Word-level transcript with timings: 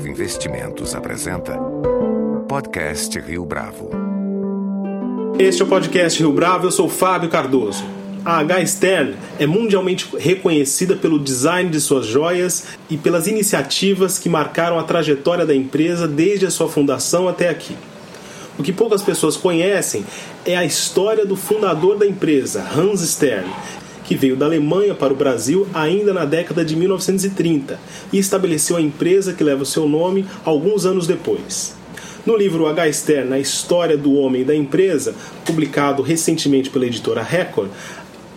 Bravo 0.00 0.08
Investimentos 0.08 0.94
apresenta 0.94 1.58
Podcast 2.48 3.20
Rio 3.20 3.44
Bravo. 3.44 3.90
Este 5.38 5.60
é 5.60 5.64
o 5.64 5.68
podcast 5.68 6.18
Rio 6.18 6.32
Bravo, 6.32 6.66
eu 6.66 6.70
sou 6.70 6.88
Fábio 6.88 7.28
Cardoso. 7.28 7.84
A 8.24 8.38
H 8.38 8.66
Stern 8.66 9.14
é 9.38 9.46
mundialmente 9.46 10.08
reconhecida 10.16 10.96
pelo 10.96 11.18
design 11.18 11.68
de 11.68 11.80
suas 11.80 12.06
joias 12.06 12.68
e 12.88 12.96
pelas 12.96 13.26
iniciativas 13.26 14.18
que 14.18 14.28
marcaram 14.28 14.78
a 14.78 14.84
trajetória 14.84 15.44
da 15.44 15.54
empresa 15.54 16.08
desde 16.08 16.46
a 16.46 16.50
sua 16.50 16.68
fundação 16.68 17.28
até 17.28 17.50
aqui. 17.50 17.76
O 18.58 18.62
que 18.62 18.72
poucas 18.72 19.02
pessoas 19.02 19.36
conhecem 19.36 20.04
é 20.46 20.56
a 20.56 20.64
história 20.64 21.26
do 21.26 21.36
fundador 21.36 21.98
da 21.98 22.06
empresa, 22.06 22.66
Hans 22.74 23.00
Stern, 23.00 23.50
que 24.10 24.16
veio 24.16 24.34
da 24.34 24.46
Alemanha 24.46 24.92
para 24.92 25.12
o 25.12 25.16
Brasil 25.16 25.68
ainda 25.72 26.12
na 26.12 26.24
década 26.24 26.64
de 26.64 26.74
1930 26.74 27.78
e 28.12 28.18
estabeleceu 28.18 28.76
a 28.76 28.80
empresa 28.80 29.32
que 29.32 29.44
leva 29.44 29.62
o 29.62 29.66
seu 29.66 29.88
nome 29.88 30.26
alguns 30.44 30.84
anos 30.84 31.06
depois. 31.06 31.76
No 32.26 32.36
livro 32.36 32.66
H. 32.66 32.92
Stern, 32.92 33.40
História 33.40 33.96
do 33.96 34.14
Homem 34.14 34.42
e 34.42 34.44
da 34.44 34.52
Empresa, 34.52 35.14
publicado 35.44 36.02
recentemente 36.02 36.70
pela 36.70 36.86
editora 36.86 37.22
Record, 37.22 37.70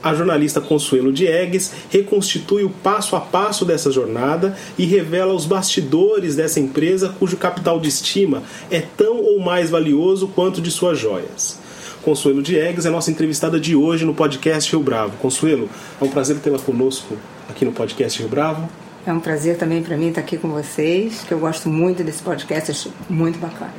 a 0.04 0.14
jornalista 0.14 0.62
Consuelo 0.62 1.12
Diegues 1.12 1.72
reconstitui 1.90 2.64
o 2.64 2.70
passo 2.70 3.16
a 3.16 3.20
passo 3.20 3.66
dessa 3.66 3.90
jornada 3.90 4.56
e 4.78 4.86
revela 4.86 5.34
os 5.34 5.48
bastidores 5.48 6.36
dessa 6.36 6.60
empresa 6.60 7.16
cujo 7.18 7.36
capital 7.36 7.80
de 7.80 7.90
estima 7.90 8.44
é 8.70 8.80
tão 8.80 9.24
ou 9.24 9.40
mais 9.40 9.72
valioso 9.72 10.28
quanto 10.28 10.62
de 10.62 10.70
suas 10.70 11.00
joias. 11.00 11.63
Consuelo 12.04 12.44
Diegues 12.44 12.86
é 12.86 12.90
nossa 12.90 13.10
entrevistada 13.10 13.58
de 13.58 13.78
hoje 13.78 14.04
no 14.04 14.14
podcast 14.14 14.70
Rio 14.70 14.84
Bravo. 14.84 15.16
Consuelo, 15.20 15.70
é 16.02 16.04
um 16.04 16.10
prazer 16.10 16.38
tê-la 16.40 16.60
conosco 16.60 17.16
aqui 17.50 17.64
no 17.64 17.72
podcast 17.72 18.20
Rio 18.20 18.28
Bravo. 18.28 18.70
É 19.08 19.14
um 19.14 19.22
prazer 19.22 19.58
também 19.58 19.82
para 19.82 19.96
mim 19.96 20.10
estar 20.10 20.20
aqui 20.20 20.38
com 20.38 20.50
vocês, 20.50 21.24
que 21.26 21.34
eu 21.34 21.40
gosto 21.40 21.70
muito 21.70 22.04
desse 22.04 22.22
podcast, 22.22 22.72
acho 22.72 22.94
muito 23.10 23.40
bacana. 23.40 23.74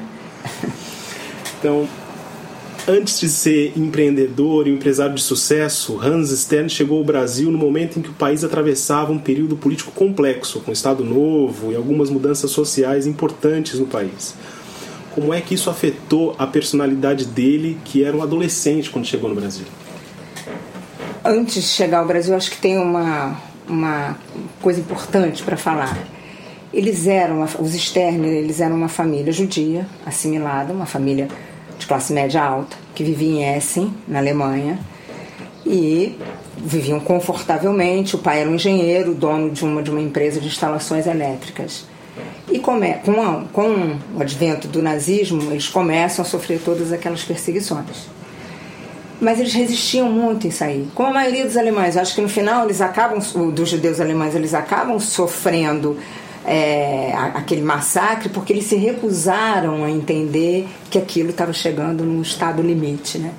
Então, 1.59 1.89
antes 2.87 3.19
de 3.21 3.27
ser 3.27 3.73
empreendedor 3.75 4.69
e 4.69 4.71
empresário 4.71 5.15
de 5.15 5.23
sucesso, 5.23 5.99
Hans 5.99 6.29
Stern 6.29 6.69
chegou 6.69 6.99
ao 6.99 7.05
Brasil 7.05 7.51
no 7.51 7.57
momento 7.57 7.99
em 7.99 8.03
que 8.03 8.11
o 8.11 8.13
país 8.13 8.45
atravessava 8.45 9.11
um 9.13 9.19
período 9.19 9.57
político 9.57 9.91
complexo, 9.91 10.61
com 10.61 10.71
Estado 10.71 11.03
Novo 11.03 11.73
e 11.73 11.75
algumas 11.75 12.11
mudanças 12.11 12.51
sociais 12.51 13.07
importantes 13.07 13.79
no 13.79 13.87
país 13.87 14.35
como 15.15 15.33
é 15.33 15.41
que 15.41 15.55
isso 15.55 15.71
afetou 15.71 16.35
a 16.37 16.47
personalidade 16.47 17.25
dele, 17.25 17.79
que 17.85 18.03
era 18.03 18.17
um 18.17 18.23
adolescente 18.23 18.91
quando 18.91 19.07
chegou 19.07 19.29
no 19.29 19.37
Brasil? 19.37 19.65
Antes 21.25 21.55
de 21.55 21.69
chegar 21.69 21.99
ao 21.99 22.07
Brasil, 22.07 22.35
acho 22.35 22.51
que 22.51 22.59
tem 22.59 22.77
uma, 22.77 23.41
uma 23.69 24.19
coisa 24.61 24.81
importante 24.81 25.45
para 25.45 25.57
falar. 25.57 25.97
Eles 26.73 27.07
eram, 27.07 27.47
os 27.61 27.73
Stern, 27.73 28.27
eles 28.27 28.61
eram 28.61 28.75
uma 28.75 28.89
família 28.89 29.33
judia, 29.33 29.87
assimilada, 30.05 30.73
uma 30.73 30.85
família 30.85 31.29
de 31.79 31.87
classe 31.87 32.13
média 32.13 32.43
alta, 32.43 32.77
que 32.93 33.05
vivia 33.05 33.29
em 33.29 33.57
Essen, 33.57 33.95
na 34.09 34.19
Alemanha, 34.19 34.81
e 35.65 36.19
viviam 36.57 36.99
confortavelmente. 36.99 38.17
O 38.17 38.19
pai 38.19 38.41
era 38.41 38.51
um 38.51 38.57
engenheiro, 38.57 39.15
dono 39.15 39.51
de 39.51 39.65
uma, 39.65 39.81
de 39.81 39.91
uma 39.91 40.01
empresa 40.01 40.41
de 40.41 40.49
instalações 40.49 41.07
elétricas. 41.07 41.87
E 42.51 42.59
come, 42.59 42.95
com, 43.05 43.23
a, 43.23 43.45
com 43.53 43.97
o 44.15 44.21
advento 44.21 44.69
do 44.69 44.83
nazismo, 44.83 45.51
eles 45.51 45.69
começam 45.69 46.25
a 46.25 46.29
sofrer 46.29 46.61
todas 46.63 46.93
aquelas 46.93 47.23
perseguições. 47.23 48.09
Mas 49.21 49.41
eles 49.41 49.55
resistiam 49.55 50.11
muito 50.11 50.47
em 50.47 50.51
sair. 50.51 50.89
Como 50.95 51.09
a 51.09 51.13
maioria 51.13 51.45
dos 51.45 51.57
alemães, 51.57 51.97
acho 51.97 52.15
que 52.15 52.21
no 52.21 52.29
final 52.29 52.65
eles 52.65 52.81
acabam, 52.81 53.19
dos 53.51 53.69
judeus 53.71 54.01
alemães, 54.01 54.35
eles 54.35 54.53
acabam 54.53 54.99
sofrendo 54.99 55.97
é, 56.45 57.15
aquele 57.35 57.63
massacre 57.63 58.29
porque 58.29 58.53
eles 58.53 58.67
se 58.67 58.77
recusaram 58.77 59.83
a 59.83 59.91
entender 59.91 60.69
que 60.91 60.99
aquilo 60.99 61.31
estava 61.31 61.53
chegando 61.53 62.05
no 62.05 62.21
estado 62.21 62.61
limite, 62.61 63.19
né? 63.19 63.33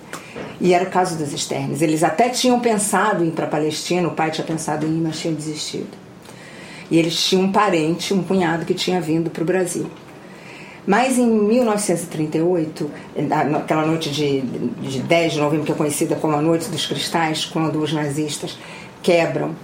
E 0.59 0.73
era 0.73 0.85
o 0.85 0.89
caso 0.89 1.15
dos 1.17 1.31
externos. 1.31 1.81
Eles 1.81 2.03
até 2.03 2.29
tinham 2.29 2.59
pensado 2.59 3.23
em 3.23 3.27
ir 3.27 3.31
para 3.31 3.45
a 3.45 3.49
Palestina, 3.49 4.07
o 4.07 4.11
pai 4.11 4.31
tinha 4.31 4.45
pensado 4.45 4.85
em 4.85 4.89
ir, 4.89 5.01
mas 5.01 5.19
tinha 5.19 5.33
desistido. 5.33 6.04
E 6.89 6.97
eles 6.97 7.15
tinham 7.23 7.43
um 7.43 7.51
parente, 7.51 8.13
um 8.13 8.23
cunhado 8.23 8.65
que 8.65 8.73
tinha 8.73 9.01
vindo 9.01 9.29
para 9.29 9.43
o 9.43 9.45
Brasil. 9.45 9.87
Mas 10.85 11.17
em 11.17 11.27
1938, 11.27 12.91
naquela 13.49 13.85
noite 13.85 14.11
de, 14.11 14.41
de 14.41 14.99
10 14.99 15.33
de 15.33 15.39
novembro, 15.39 15.65
que 15.65 15.71
é 15.71 15.75
conhecida 15.75 16.15
como 16.15 16.35
a 16.35 16.41
Noite 16.41 16.69
dos 16.69 16.85
Cristais, 16.85 17.43
quando 17.43 17.81
os 17.81 17.91
nazistas 17.91 18.55
quebram 19.01 19.55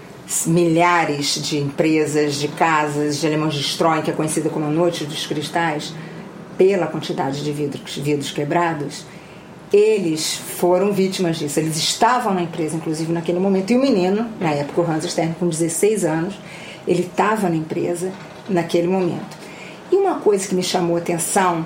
milhares 0.47 1.35
de 1.43 1.57
empresas, 1.57 2.35
de 2.35 2.47
casas, 2.47 3.19
de 3.19 3.27
alemães 3.27 3.53
destroem, 3.53 4.01
que 4.01 4.09
é 4.09 4.13
conhecida 4.13 4.49
como 4.49 4.65
a 4.65 4.69
Noite 4.69 5.05
dos 5.05 5.27
Cristais, 5.27 5.93
pela 6.57 6.87
quantidade 6.87 7.43
de 7.43 7.51
vidros, 7.51 7.97
vidros 7.97 8.31
quebrados, 8.31 9.05
eles 9.71 10.33
foram 10.33 10.91
vítimas 10.91 11.37
disso. 11.37 11.59
Eles 11.59 11.77
estavam 11.77 12.33
na 12.33 12.41
empresa, 12.41 12.75
inclusive, 12.75 13.11
naquele 13.11 13.39
momento. 13.39 13.71
E 13.71 13.77
o 13.77 13.79
menino, 13.79 14.27
na 14.39 14.51
época, 14.51 14.81
o 14.81 14.91
Hans 14.91 15.05
Stern, 15.05 15.35
com 15.39 15.47
16 15.47 16.03
anos, 16.03 16.35
ele 16.87 17.01
estava 17.01 17.49
na 17.49 17.55
empresa 17.55 18.11
naquele 18.49 18.87
momento. 18.87 19.37
E 19.91 19.95
uma 19.95 20.15
coisa 20.15 20.47
que 20.47 20.55
me 20.55 20.63
chamou 20.63 20.97
atenção, 20.97 21.65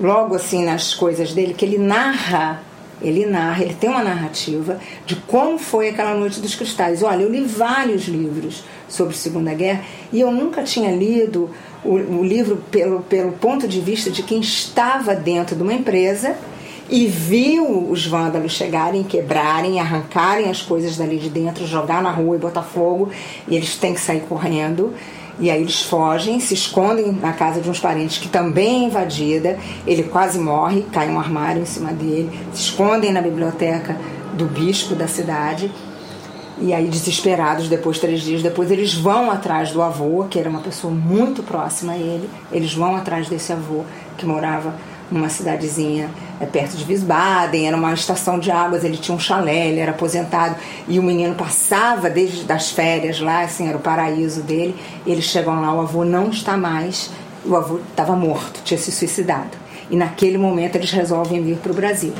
logo 0.00 0.34
assim 0.34 0.64
nas 0.64 0.94
coisas 0.94 1.32
dele, 1.32 1.54
que 1.54 1.64
ele 1.64 1.78
narra, 1.78 2.62
ele 3.00 3.26
narra, 3.26 3.62
ele 3.62 3.74
tem 3.74 3.90
uma 3.90 4.02
narrativa 4.02 4.78
de 5.04 5.16
como 5.16 5.58
foi 5.58 5.88
aquela 5.88 6.14
noite 6.14 6.40
dos 6.40 6.54
cristais. 6.54 7.02
Olha, 7.02 7.22
eu 7.22 7.30
li 7.30 7.42
vários 7.42 8.06
livros 8.06 8.64
sobre 8.88 9.14
a 9.14 9.18
Segunda 9.18 9.54
Guerra 9.54 9.84
e 10.12 10.20
eu 10.20 10.30
nunca 10.30 10.62
tinha 10.62 10.94
lido 10.94 11.50
o, 11.84 11.94
o 11.94 12.24
livro 12.24 12.62
pelo, 12.70 13.00
pelo 13.00 13.32
ponto 13.32 13.66
de 13.66 13.80
vista 13.80 14.10
de 14.10 14.22
quem 14.22 14.40
estava 14.40 15.14
dentro 15.14 15.56
de 15.56 15.62
uma 15.62 15.74
empresa 15.74 16.36
e 16.88 17.06
viu 17.06 17.90
os 17.90 18.06
vândalos 18.06 18.52
chegarem, 18.52 19.02
quebrarem, 19.02 19.80
arrancarem 19.80 20.48
as 20.48 20.62
coisas 20.62 20.96
dali 20.96 21.18
de 21.18 21.28
dentro, 21.28 21.66
jogar 21.66 22.02
na 22.02 22.10
rua 22.10 22.36
e 22.36 22.38
botar 22.38 22.62
fogo, 22.62 23.10
e 23.48 23.56
eles 23.56 23.76
têm 23.76 23.94
que 23.94 24.00
sair 24.00 24.20
correndo. 24.20 24.94
E 25.38 25.50
aí 25.50 25.60
eles 25.60 25.82
fogem, 25.82 26.40
se 26.40 26.54
escondem 26.54 27.12
na 27.12 27.32
casa 27.32 27.60
de 27.60 27.68
uns 27.68 27.78
parentes 27.78 28.16
que 28.16 28.28
também 28.28 28.84
é 28.84 28.86
invadida. 28.86 29.58
Ele 29.86 30.04
quase 30.04 30.38
morre, 30.38 30.86
cai 30.90 31.10
um 31.10 31.18
armário 31.18 31.60
em 31.60 31.66
cima 31.66 31.92
dele. 31.92 32.30
Se 32.54 32.62
escondem 32.62 33.12
na 33.12 33.20
biblioteca 33.20 33.98
do 34.32 34.46
bispo 34.46 34.94
da 34.94 35.06
cidade. 35.06 35.70
E 36.58 36.72
aí, 36.72 36.88
desesperados, 36.88 37.68
depois, 37.68 37.98
três 37.98 38.22
dias 38.22 38.42
depois, 38.42 38.70
eles 38.70 38.94
vão 38.94 39.30
atrás 39.30 39.72
do 39.72 39.82
avô, 39.82 40.24
que 40.24 40.38
era 40.38 40.48
uma 40.48 40.60
pessoa 40.60 40.90
muito 40.90 41.42
próxima 41.42 41.92
a 41.92 41.98
ele. 41.98 42.30
Eles 42.50 42.72
vão 42.72 42.96
atrás 42.96 43.28
desse 43.28 43.52
avô 43.52 43.84
que 44.16 44.24
morava 44.24 44.74
numa 45.10 45.28
cidadezinha 45.28 46.08
é, 46.40 46.46
perto 46.46 46.76
de 46.76 46.84
Wiesbaden, 46.84 47.66
era 47.66 47.76
uma 47.76 47.92
estação 47.94 48.38
de 48.38 48.50
águas, 48.50 48.84
ele 48.84 48.96
tinha 48.96 49.14
um 49.14 49.20
chalé, 49.20 49.68
ele 49.68 49.80
era 49.80 49.92
aposentado, 49.92 50.56
e 50.86 50.98
o 50.98 51.02
menino 51.02 51.34
passava 51.34 52.10
desde 52.10 52.44
das 52.44 52.70
férias 52.70 53.20
lá, 53.20 53.42
assim, 53.42 53.68
era 53.68 53.76
o 53.76 53.80
paraíso 53.80 54.42
dele, 54.42 54.76
eles 55.06 55.24
chegam 55.24 55.60
lá, 55.60 55.72
o 55.72 55.80
avô 55.80 56.04
não 56.04 56.30
está 56.30 56.56
mais, 56.56 57.10
o 57.44 57.56
avô 57.56 57.80
estava 57.90 58.14
morto, 58.14 58.60
tinha 58.64 58.78
se 58.78 58.92
suicidado. 58.92 59.56
E 59.90 59.96
naquele 59.96 60.36
momento 60.36 60.76
eles 60.76 60.90
resolvem 60.90 61.42
vir 61.42 61.56
para 61.58 61.72
o 61.72 61.74
Brasil. 61.74 62.12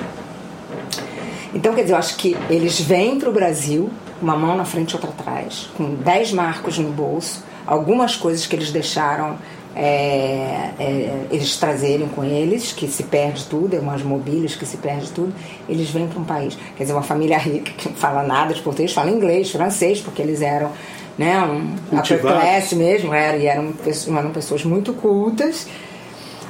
Então, 1.52 1.74
quer 1.74 1.82
dizer, 1.82 1.94
eu 1.94 1.98
acho 1.98 2.16
que 2.16 2.36
eles 2.48 2.80
vêm 2.80 3.18
para 3.18 3.28
o 3.28 3.32
Brasil, 3.32 3.90
uma 4.20 4.36
mão 4.36 4.56
na 4.56 4.64
frente 4.64 4.92
e 4.92 4.94
outra 4.94 5.10
atrás, 5.10 5.68
com 5.76 5.94
10 5.94 6.32
marcos 6.32 6.78
no 6.78 6.90
bolso, 6.90 7.42
algumas 7.66 8.14
coisas 8.14 8.46
que 8.46 8.54
eles 8.54 8.70
deixaram 8.70 9.36
é, 9.78 10.70
é, 10.78 11.26
eles 11.30 11.54
trazerem 11.58 12.08
com 12.08 12.24
eles, 12.24 12.72
que 12.72 12.88
se 12.88 13.02
perde 13.02 13.44
tudo, 13.44 13.76
é 13.76 13.78
umas 13.78 14.02
mobílias 14.02 14.56
que 14.56 14.64
se 14.64 14.78
perde 14.78 15.10
tudo, 15.12 15.34
eles 15.68 15.90
vêm 15.90 16.08
para 16.08 16.18
um 16.18 16.24
país. 16.24 16.56
Quer 16.74 16.84
dizer, 16.84 16.94
uma 16.94 17.02
família 17.02 17.36
rica 17.36 17.70
que 17.72 17.90
não 17.90 17.94
fala 17.94 18.22
nada 18.22 18.54
de 18.54 18.62
português, 18.62 18.94
fala 18.94 19.10
inglês, 19.10 19.50
francês, 19.50 20.00
porque 20.00 20.22
eles 20.22 20.40
eram 20.40 20.72
né, 21.18 21.38
um, 21.42 21.98
upper 21.98 22.20
class 22.20 22.72
mesmo, 22.72 23.12
era, 23.12 23.36
e 23.36 23.46
eram, 23.46 23.74
eram 24.16 24.30
pessoas 24.30 24.64
muito 24.64 24.94
cultas, 24.94 25.66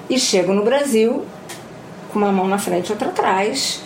e 0.09 0.21
chegam 0.21 0.55
no 0.55 0.63
Brasil 0.63 1.25
com 2.13 2.21
uma 2.21 2.31
mão 2.31 2.47
na 2.47 2.59
frente 2.59 2.91
e 2.91 2.93
outra 2.93 3.09
atrás, 3.09 3.83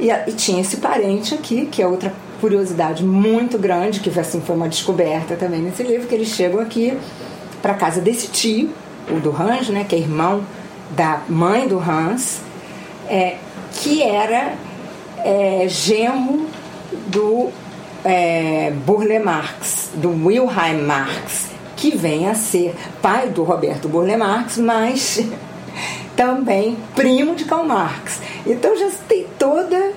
e, 0.00 0.10
e 0.10 0.32
tinha 0.32 0.60
esse 0.60 0.78
parente 0.78 1.32
aqui, 1.32 1.66
que 1.66 1.80
é 1.80 1.86
outra 1.86 2.12
curiosidade 2.40 3.04
muito 3.04 3.56
grande, 3.56 4.00
que 4.00 4.18
assim 4.18 4.40
foi 4.40 4.56
uma 4.56 4.68
descoberta 4.68 5.36
também 5.36 5.60
nesse 5.60 5.84
livro, 5.84 6.08
que 6.08 6.14
eles 6.14 6.30
chegam 6.30 6.58
aqui 6.58 6.98
para 7.60 7.74
casa 7.74 8.00
desse 8.00 8.28
tio, 8.28 8.70
o 9.10 9.20
do 9.20 9.30
Hans, 9.30 9.68
né, 9.68 9.84
que 9.88 9.94
é 9.94 9.98
irmão 9.98 10.42
da 10.90 11.22
mãe 11.28 11.68
do 11.68 11.78
Hans, 11.78 12.40
é, 13.08 13.36
que 13.72 14.02
era 14.02 14.54
é, 15.18 15.66
genro 15.68 16.46
do 17.06 17.50
é, 18.04 18.72
Burle 18.84 19.18
Marx, 19.18 19.90
do 19.94 20.10
Wilhelm 20.10 20.86
Marx, 20.86 21.50
que 21.76 21.96
vem 21.96 22.28
a 22.28 22.34
ser 22.34 22.74
pai 23.00 23.28
do 23.28 23.42
Roberto 23.42 23.88
Burle 23.88 24.16
Marx, 24.16 24.58
mas 24.58 25.24
também 26.16 26.76
primo 26.94 27.34
de 27.34 27.44
Karl 27.44 27.64
Marx. 27.64 28.20
Então 28.46 28.76
já 28.76 28.90
tem 29.08 29.26
toda 29.38 29.92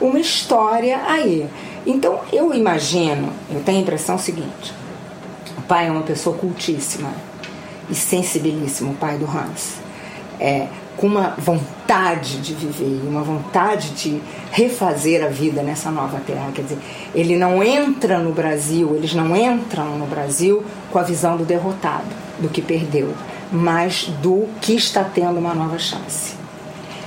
uma 0.00 0.18
história 0.18 1.00
aí. 1.06 1.46
Então 1.86 2.20
eu 2.32 2.54
imagino, 2.54 3.32
eu 3.50 3.62
tenho 3.62 3.78
a 3.78 3.82
impressão 3.82 4.18
seguinte: 4.18 4.72
pai 5.68 5.86
é 5.86 5.90
uma 5.90 6.02
pessoa 6.02 6.36
cultíssima. 6.36 7.12
e 7.90 7.94
sensibilíssimo, 7.94 8.92
o 8.92 8.94
pai 8.94 9.16
do 9.16 9.24
Hans. 9.24 9.76
É, 10.38 10.66
com 10.98 11.06
uma 11.06 11.34
vontade 11.38 12.38
de 12.38 12.52
viver, 12.52 13.00
uma 13.06 13.22
vontade 13.22 13.90
de 13.90 14.20
refazer 14.50 15.24
a 15.24 15.28
vida 15.28 15.62
nessa 15.62 15.90
nova 15.90 16.20
terra. 16.26 16.50
Quer 16.52 16.62
dizer, 16.62 16.78
ele 17.14 17.36
não 17.36 17.62
entra 17.62 18.18
no 18.18 18.32
Brasil, 18.32 18.94
eles 18.96 19.14
não 19.14 19.34
entram 19.34 19.96
no 19.96 20.06
Brasil 20.06 20.64
com 20.90 20.98
a 20.98 21.02
visão 21.02 21.36
do 21.36 21.44
derrotado, 21.44 22.08
do 22.40 22.48
que 22.48 22.60
perdeu, 22.60 23.14
mas 23.50 24.10
do 24.20 24.48
que 24.60 24.74
está 24.74 25.02
tendo 25.04 25.38
uma 25.38 25.54
nova 25.54 25.78
chance. 25.78 26.34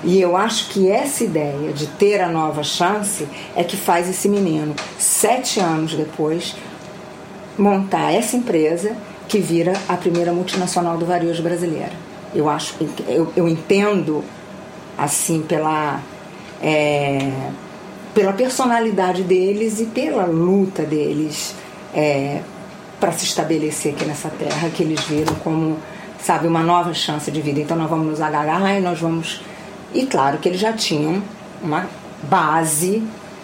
E 0.04 0.20
eu 0.20 0.36
acho 0.36 0.70
que 0.70 0.90
essa 0.90 1.24
ideia 1.24 1.72
de 1.74 1.86
ter 1.86 2.22
a 2.22 2.30
nova 2.30 2.64
chance 2.64 3.28
é 3.56 3.64
que 3.64 3.78
faz 3.78 4.10
esse 4.10 4.28
menino, 4.28 4.74
sete 4.98 5.60
anos 5.60 5.94
depois, 5.94 6.56
montar 7.62 8.12
essa 8.12 8.36
empresa 8.36 8.96
que 9.28 9.40
vira 9.40 9.74
a 9.88 9.96
primeira 9.96 10.34
multinacional 10.34 10.98
do 10.98 11.06
varejo 11.06 11.44
brasileira. 11.44 11.92
Eu 12.34 12.50
acho, 12.50 12.76
eu, 13.08 13.32
eu 13.36 13.48
entendo 13.48 14.24
assim 14.98 15.42
pela 15.42 16.02
é, 16.62 17.32
pela 18.14 18.34
personalidade 18.34 19.24
deles 19.24 19.80
e 19.80 19.86
pela 19.86 20.26
luta 20.26 20.84
deles 20.84 21.56
é, 21.94 22.42
para 23.00 23.12
se 23.12 23.26
estabelecer 23.26 23.94
aqui 23.94 24.06
nessa 24.06 24.30
terra 24.30 24.70
que 24.70 24.84
eles 24.84 25.02
viram 25.02 25.36
como 25.36 25.78
sabe 26.20 26.48
uma 26.48 26.62
nova 26.62 26.94
chance 26.94 27.32
de 27.32 27.42
vida. 27.42 27.60
Então 27.60 27.78
nós 27.78 27.90
vamos 27.90 28.08
nos 28.08 28.22
agarrar 28.22 28.78
e 28.78 28.82
nós 28.82 29.00
vamos 29.00 29.42
e 29.94 30.06
claro 30.06 30.40
que 30.40 30.50
eles 30.50 30.60
já 30.60 30.74
tinham 30.74 31.22
uma 31.62 31.88
base 32.24 33.04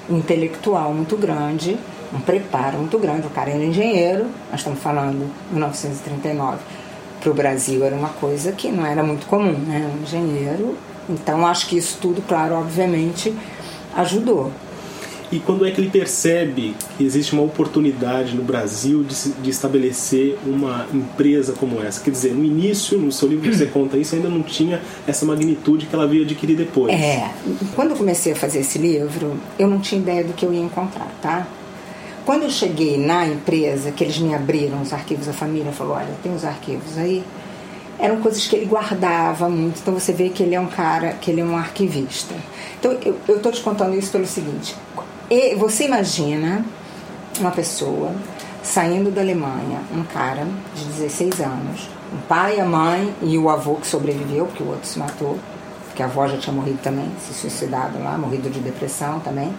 intelectual 0.09 0.93
muito 0.93 1.17
grande, 1.17 1.77
um 2.13 2.19
preparo 2.19 2.77
muito 2.77 2.97
grande. 2.97 3.27
O 3.27 3.29
cara 3.29 3.49
era 3.49 3.63
engenheiro, 3.63 4.25
nós 4.49 4.59
estamos 4.59 4.79
falando 4.79 5.29
1939 5.51 6.57
para 7.19 7.31
o 7.31 7.33
Brasil 7.33 7.83
era 7.83 7.95
uma 7.95 8.09
coisa 8.09 8.51
que 8.51 8.71
não 8.71 8.85
era 8.85 9.03
muito 9.03 9.25
comum, 9.27 9.51
né? 9.51 9.91
Um 9.93 10.03
engenheiro. 10.03 10.75
Então 11.09 11.45
acho 11.45 11.67
que 11.67 11.77
isso 11.77 11.97
tudo, 12.01 12.21
claro, 12.21 12.55
obviamente 12.55 13.33
ajudou. 13.95 14.51
E 15.29 15.39
quando 15.39 15.65
é 15.65 15.71
que 15.71 15.81
ele 15.81 15.89
percebe 15.89 16.73
que 16.97 17.03
existe 17.03 17.33
uma 17.33 17.43
oportunidade 17.43 18.33
no 18.33 18.43
Brasil 18.43 19.03
de, 19.03 19.29
de, 19.31 19.49
estabelecer 19.49 20.37
uma 20.45 20.87
empresa 20.93 21.51
como 21.51 21.81
essa? 21.81 22.01
Quer 22.01 22.11
dizer, 22.11 22.33
no 22.33 22.45
início, 22.45 22.97
no 22.97 23.11
seu 23.11 23.27
livro 23.27 23.49
que 23.49 23.57
você 23.57 23.65
conta 23.65 23.97
isso, 23.97 24.15
ainda 24.15 24.29
não 24.29 24.41
tinha 24.41 24.81
essa 25.05 25.25
magnitude 25.25 25.85
que 25.85 25.93
ela 25.93 26.07
veio 26.07 26.23
adquirir 26.23 26.55
depois. 26.55 26.93
É. 26.93 27.29
Quando 27.75 27.91
eu 27.91 27.97
comecei 27.97 28.31
a 28.31 28.35
fazer 28.37 28.59
esse 28.59 28.77
livro, 28.77 29.37
eu 29.59 29.67
não 29.67 29.81
tinha 29.81 29.99
ideia 29.99 30.23
do 30.23 30.31
que 30.31 30.45
eu 30.45 30.53
ia 30.53 30.61
encontrar, 30.61 31.11
tá? 31.21 31.45
Quando 32.27 32.43
eu 32.43 32.49
cheguei 32.49 32.97
na 32.97 33.25
empresa, 33.25 33.89
que 33.89 34.03
eles 34.03 34.17
me 34.17 34.35
abriram 34.35 34.81
os 34.81 34.91
arquivos, 34.91 35.29
a 35.29 35.31
família 35.31 35.71
falou: 35.71 35.93
olha, 35.93 36.09
tem 36.21 36.35
os 36.35 36.43
arquivos 36.43 36.97
aí. 36.97 37.23
Eram 37.97 38.19
coisas 38.19 38.45
que 38.45 38.53
ele 38.53 38.65
guardava 38.65 39.47
muito, 39.47 39.79
então 39.79 39.93
você 39.93 40.11
vê 40.11 40.27
que 40.27 40.43
ele 40.43 40.53
é 40.53 40.59
um 40.59 40.67
cara, 40.67 41.13
que 41.13 41.31
ele 41.31 41.39
é 41.39 41.43
um 41.45 41.55
arquivista. 41.55 42.35
Então 42.77 42.97
eu 43.01 43.37
estou 43.37 43.49
te 43.49 43.61
contando 43.61 43.95
isso 43.95 44.11
pelo 44.11 44.27
seguinte: 44.27 44.75
você 45.57 45.85
imagina 45.85 46.65
uma 47.39 47.51
pessoa 47.51 48.13
saindo 48.61 49.09
da 49.09 49.21
Alemanha, 49.21 49.79
um 49.95 50.03
cara 50.03 50.45
de 50.75 50.83
16 50.83 51.39
anos, 51.39 51.87
um 52.13 52.19
pai, 52.27 52.59
a 52.59 52.65
mãe 52.65 53.15
e 53.21 53.37
o 53.37 53.49
avô 53.49 53.75
que 53.75 53.87
sobreviveu, 53.87 54.47
porque 54.47 54.63
o 54.63 54.67
outro 54.67 54.85
se 54.85 54.99
matou, 54.99 55.39
porque 55.87 56.03
a 56.03 56.07
avó 56.07 56.27
já 56.27 56.35
tinha 56.35 56.53
morrido 56.53 56.79
também, 56.83 57.09
se 57.25 57.33
suicidado 57.33 57.97
lá, 58.03 58.17
morrido 58.17 58.49
de 58.49 58.59
depressão 58.59 59.21
também. 59.21 59.55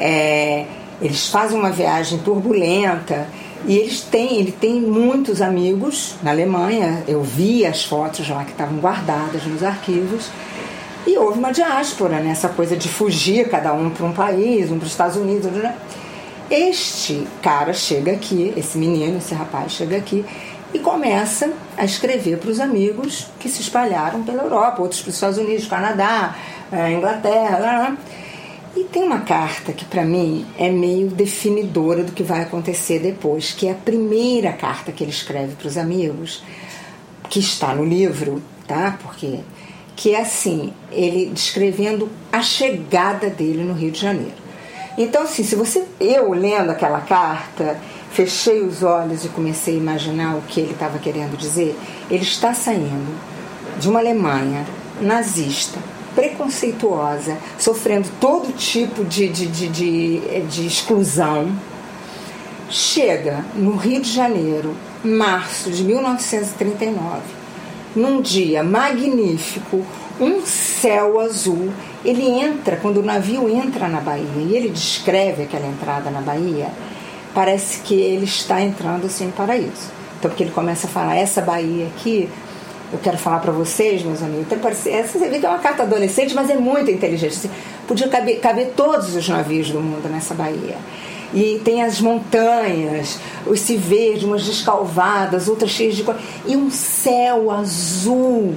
É, 0.00 0.66
eles 1.00 1.28
fazem 1.28 1.58
uma 1.58 1.70
viagem 1.70 2.18
turbulenta 2.18 3.26
e 3.66 3.76
eles 3.76 4.00
têm, 4.00 4.38
ele 4.38 4.52
tem 4.52 4.80
muitos 4.80 5.42
amigos 5.42 6.14
na 6.22 6.30
Alemanha. 6.30 7.02
Eu 7.06 7.22
vi 7.22 7.66
as 7.66 7.84
fotos 7.84 8.28
lá 8.28 8.44
que 8.44 8.52
estavam 8.52 8.78
guardadas 8.78 9.44
nos 9.44 9.62
arquivos. 9.62 10.30
E 11.06 11.16
houve 11.18 11.38
uma 11.38 11.52
diáspora, 11.52 12.18
né? 12.18 12.30
essa 12.30 12.48
coisa 12.48 12.76
de 12.76 12.88
fugir 12.88 13.48
cada 13.48 13.72
um 13.72 13.90
para 13.90 14.04
um 14.04 14.12
país, 14.12 14.70
um 14.70 14.78
para 14.78 14.86
os 14.86 14.92
Estados 14.92 15.16
Unidos. 15.16 15.52
Né? 15.52 15.74
Este 16.50 17.26
cara 17.42 17.72
chega 17.72 18.12
aqui, 18.12 18.52
esse 18.56 18.76
menino, 18.76 19.18
esse 19.18 19.34
rapaz 19.34 19.72
chega 19.72 19.96
aqui 19.96 20.24
e 20.74 20.78
começa 20.78 21.52
a 21.76 21.84
escrever 21.84 22.38
para 22.38 22.50
os 22.50 22.58
amigos 22.58 23.28
que 23.38 23.48
se 23.48 23.60
espalharam 23.60 24.22
pela 24.22 24.42
Europa, 24.42 24.82
outros 24.82 25.00
para 25.00 25.10
os 25.10 25.14
Estados 25.14 25.38
Unidos, 25.38 25.66
Canadá, 25.66 26.34
eh, 26.72 26.92
Inglaterra. 26.92 27.90
Né? 27.90 27.96
E 28.76 28.84
tem 28.84 29.02
uma 29.02 29.20
carta 29.20 29.72
que 29.72 29.86
para 29.86 30.04
mim 30.04 30.44
é 30.58 30.70
meio 30.70 31.08
definidora 31.08 32.04
do 32.04 32.12
que 32.12 32.22
vai 32.22 32.42
acontecer 32.42 32.98
depois, 32.98 33.52
que 33.52 33.66
é 33.66 33.70
a 33.70 33.74
primeira 33.74 34.52
carta 34.52 34.92
que 34.92 35.02
ele 35.02 35.10
escreve 35.10 35.54
para 35.54 35.66
os 35.66 35.78
amigos, 35.78 36.44
que 37.30 37.38
está 37.38 37.74
no 37.74 37.84
livro, 37.84 38.42
tá? 38.68 38.98
Porque 39.02 39.40
que 39.96 40.14
é 40.14 40.20
assim, 40.20 40.74
ele 40.92 41.30
descrevendo 41.32 42.10
a 42.30 42.42
chegada 42.42 43.30
dele 43.30 43.64
no 43.64 43.72
Rio 43.72 43.90
de 43.90 43.98
Janeiro. 43.98 44.34
Então, 44.98 45.22
assim, 45.22 45.42
se 45.42 45.56
você 45.56 45.86
eu 45.98 46.30
lendo 46.32 46.70
aquela 46.70 47.00
carta, 47.00 47.78
fechei 48.10 48.60
os 48.62 48.82
olhos 48.82 49.24
e 49.24 49.28
comecei 49.28 49.74
a 49.74 49.78
imaginar 49.78 50.36
o 50.36 50.42
que 50.42 50.60
ele 50.60 50.72
estava 50.72 50.98
querendo 50.98 51.34
dizer, 51.38 51.74
ele 52.10 52.24
está 52.24 52.52
saindo 52.52 53.18
de 53.80 53.88
uma 53.88 54.00
Alemanha 54.00 54.66
nazista, 55.00 55.78
preconceituosa, 56.16 57.36
sofrendo 57.58 58.08
todo 58.18 58.52
tipo 58.56 59.04
de, 59.04 59.28
de, 59.28 59.46
de, 59.46 59.68
de, 59.68 60.40
de 60.48 60.66
exclusão, 60.66 61.52
chega 62.68 63.44
no 63.54 63.76
Rio 63.76 64.00
de 64.00 64.10
Janeiro, 64.10 64.74
março 65.04 65.70
de 65.70 65.84
1939, 65.84 67.20
num 67.94 68.20
dia 68.20 68.64
magnífico, 68.64 69.84
um 70.18 70.44
céu 70.44 71.20
azul. 71.20 71.70
Ele 72.04 72.22
entra, 72.22 72.76
quando 72.76 72.98
o 72.98 73.02
navio 73.02 73.48
entra 73.48 73.86
na 73.86 74.00
Bahia, 74.00 74.26
e 74.38 74.56
ele 74.56 74.70
descreve 74.70 75.44
aquela 75.44 75.66
entrada 75.66 76.10
na 76.10 76.20
Bahia, 76.20 76.68
parece 77.34 77.80
que 77.82 77.94
ele 77.94 78.24
está 78.24 78.60
entrando 78.60 79.06
assim, 79.06 79.26
em 79.26 79.30
paraíso. 79.30 79.94
Então, 80.18 80.30
porque 80.30 80.42
ele 80.42 80.52
começa 80.52 80.86
a 80.86 80.90
falar: 80.90 81.14
essa 81.14 81.42
Bahia 81.42 81.86
aqui 81.86 82.28
eu 82.92 82.98
quero 83.02 83.18
falar 83.18 83.40
para 83.40 83.52
vocês, 83.52 84.02
meus 84.02 84.22
amigos. 84.22 84.46
Então, 84.46 84.58
parece, 84.58 84.90
essa 84.90 85.18
você 85.18 85.28
vê 85.28 85.38
que 85.38 85.46
é 85.46 85.48
uma 85.48 85.58
carta 85.58 85.82
adolescente, 85.82 86.34
mas 86.34 86.48
é 86.48 86.54
muito 86.54 86.90
inteligente. 86.90 87.34
Assim, 87.36 87.50
podia 87.86 88.08
caber, 88.08 88.38
caber 88.38 88.72
todos 88.76 89.14
os 89.14 89.28
navios 89.28 89.70
do 89.70 89.80
mundo 89.80 90.08
nessa 90.08 90.34
baía. 90.34 90.76
E 91.34 91.60
tem 91.64 91.82
as 91.82 92.00
montanhas, 92.00 93.18
esse 93.50 93.76
verde, 93.76 94.24
umas 94.24 94.44
descalvadas, 94.44 95.48
outras 95.48 95.70
cheias 95.70 95.96
de 95.96 96.04
cor. 96.04 96.16
E 96.46 96.56
um 96.56 96.70
céu 96.70 97.50
azul 97.50 98.54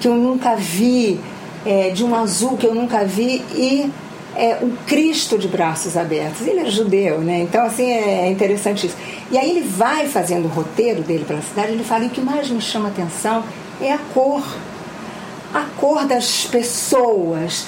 que 0.00 0.06
eu 0.06 0.14
nunca 0.14 0.54
vi, 0.54 1.20
é, 1.66 1.90
de 1.90 2.04
um 2.04 2.14
azul 2.14 2.56
que 2.56 2.66
eu 2.66 2.74
nunca 2.74 3.04
vi, 3.04 3.42
e 3.56 3.90
é, 4.36 4.58
o 4.62 4.70
Cristo 4.86 5.36
de 5.36 5.48
braços 5.48 5.96
abertos. 5.96 6.46
Ele 6.46 6.60
é 6.60 6.70
judeu, 6.70 7.18
né? 7.18 7.40
Então, 7.40 7.64
assim, 7.64 7.90
é 7.90 8.30
interessante 8.30 8.86
isso. 8.86 8.96
E 9.32 9.36
aí 9.36 9.50
ele 9.50 9.62
vai 9.62 10.06
fazendo 10.06 10.44
o 10.44 10.48
roteiro 10.48 11.02
dele 11.02 11.24
pela 11.24 11.42
cidade, 11.42 11.72
ele 11.72 11.82
fala, 11.82 12.04
e 12.04 12.06
o 12.06 12.10
que 12.10 12.20
mais 12.20 12.48
me 12.48 12.60
chama 12.60 12.88
atenção 12.88 13.42
é 13.86 13.92
a 13.92 13.98
cor. 14.12 14.42
A 15.52 15.66
cor 15.78 16.04
das 16.04 16.46
pessoas, 16.46 17.66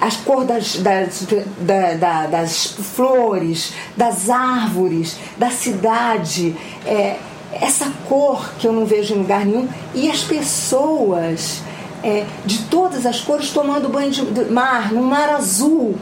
a 0.00 0.08
cor 0.24 0.44
das, 0.44 0.76
das, 0.76 1.26
da, 1.58 1.94
da, 1.94 2.26
das 2.26 2.66
flores, 2.66 3.72
das 3.96 4.30
árvores, 4.30 5.16
da 5.36 5.50
cidade. 5.50 6.54
É, 6.86 7.16
essa 7.52 7.90
cor 8.08 8.52
que 8.58 8.66
eu 8.66 8.72
não 8.72 8.86
vejo 8.86 9.14
em 9.14 9.18
lugar 9.18 9.44
nenhum. 9.44 9.68
E 9.94 10.08
as 10.10 10.22
pessoas 10.22 11.62
é, 12.04 12.24
de 12.44 12.62
todas 12.64 13.06
as 13.06 13.20
cores 13.20 13.50
tomando 13.50 13.88
banho 13.88 14.10
de 14.10 14.44
mar, 14.44 14.92
num 14.92 15.02
mar 15.02 15.30
azul 15.30 15.96